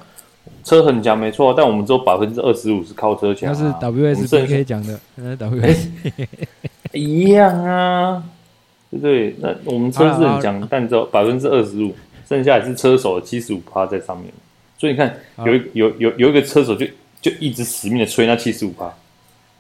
[0.64, 3.57] 车很强没错，但我们只有百分之二十五是靠车抢，啊。
[3.57, 5.89] 那是 WSBK 讲的，那是 WS
[6.93, 8.25] 一样啊。
[9.01, 11.95] 对，那我们车是很强，但只有百分之二十五，
[12.28, 14.32] 剩下也是车手的七十五趴在上面。
[14.78, 16.86] 所以你看，有有有有一个车手就
[17.20, 18.92] 就一直死命的吹那七十五趴。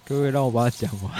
[0.06, 1.12] 各位，让我把它讲完。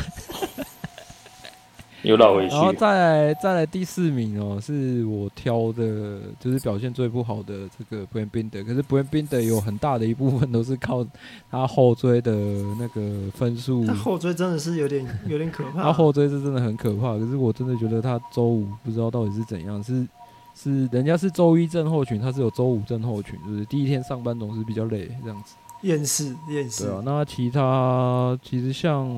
[2.05, 2.55] 又绕回去。
[2.55, 8.65] 然后再来再来第四名哦，是我挑的，就是表现最不好的这个 b r a n Binder。
[8.65, 11.05] 可是 b r a n Binder 有很大的一部分都是靠
[11.51, 12.33] 他后追的
[12.79, 13.85] 那个分数。
[13.87, 15.85] 他后追真的是有点有点可怕。
[15.85, 17.19] 他后追是真的很可怕。
[17.19, 20.07] 可是我真的觉得他周五不知道到底是怎样，是
[20.55, 25.55] 是人家是周一症候群，他是有周五症候群，就是第一天上班总是比较累这样子。
[25.83, 26.85] 厌世厌世。
[26.85, 29.09] 对啊，那其他其实像。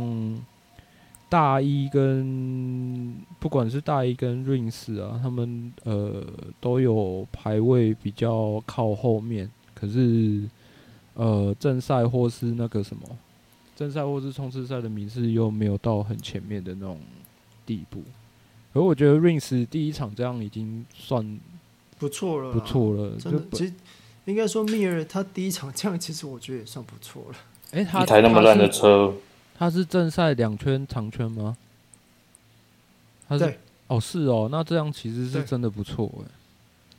[1.28, 6.24] 大一跟不管是大一跟 Rins 啊，他们呃
[6.60, 10.42] 都有排位比较靠后面，可是
[11.14, 13.02] 呃正赛或是那个什么
[13.74, 17.00] 正赛或是冲刺赛的名次又没有到很前面的那种
[17.66, 18.02] 地步。
[18.72, 21.40] 而我觉得 Rins 第一场这样已经算
[21.98, 23.16] 不错了，不错了。
[23.18, 23.72] 真的，其实
[24.26, 27.38] 应该说 Mir 他第一场这样，其实我觉得也算不错了。
[27.72, 29.12] 哎、欸，他一台那么烂的车。
[29.58, 31.56] 他是正赛两圈长圈吗？
[33.28, 36.30] 他是哦，是哦，那这样其实是真的不错哎。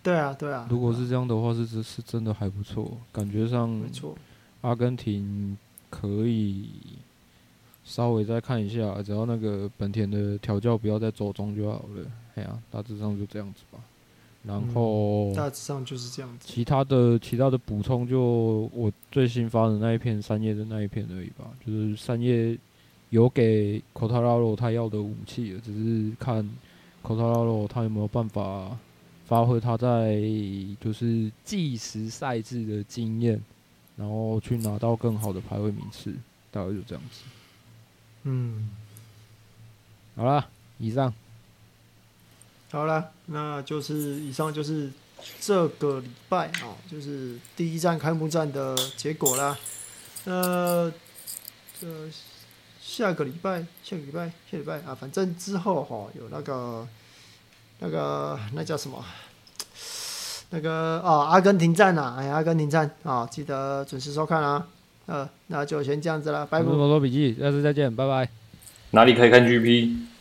[0.01, 0.67] 对啊，对啊。
[0.69, 4.15] 如果是这样的话，是是真的还不错，感觉上没错。
[4.61, 5.57] 阿根廷
[5.89, 6.69] 可以
[7.85, 12.05] 稍微再看一下，只要那个本田的调教不要再走中就好了。
[12.35, 13.79] 哎呀，大致上就这样子吧。
[14.47, 16.47] 然后、嗯、大致上就是这样子。
[16.47, 21.45] 其他的其他的补充，就我最新发的那一片三叶的那一片而已吧。
[21.65, 22.57] 就是三叶
[23.09, 26.49] 有给科塔拉罗他要的武器了，只是看
[27.03, 28.77] 科塔拉罗他有没有办法
[29.25, 30.21] 发挥他在
[30.79, 33.41] 就是计时赛制的经验，
[33.97, 36.13] 然后去拿到更好的排位名次，
[36.51, 37.23] 大概就这样子。
[38.23, 38.69] 嗯，
[40.15, 41.13] 好了，以上。
[42.69, 44.89] 好了，那就是以上就是
[45.39, 49.57] 这个礼拜啊，就是第一站开幕战的结果啦。
[50.25, 50.91] 那，
[51.79, 51.87] 这
[52.81, 56.87] 下个礼拜，下个礼拜，下礼拜啊，反正之后哈有那个
[57.79, 59.03] 那个那叫什么？
[60.49, 64.67] 那个哦，阿根廷站呐，哎，阿根廷站啊，记得准时收看啊。
[65.05, 66.65] 呃，那就先这样子了，拜拜。
[66.65, 68.29] 多多笔记，下次再见，拜拜。
[68.91, 70.16] 哪里可以看 GP？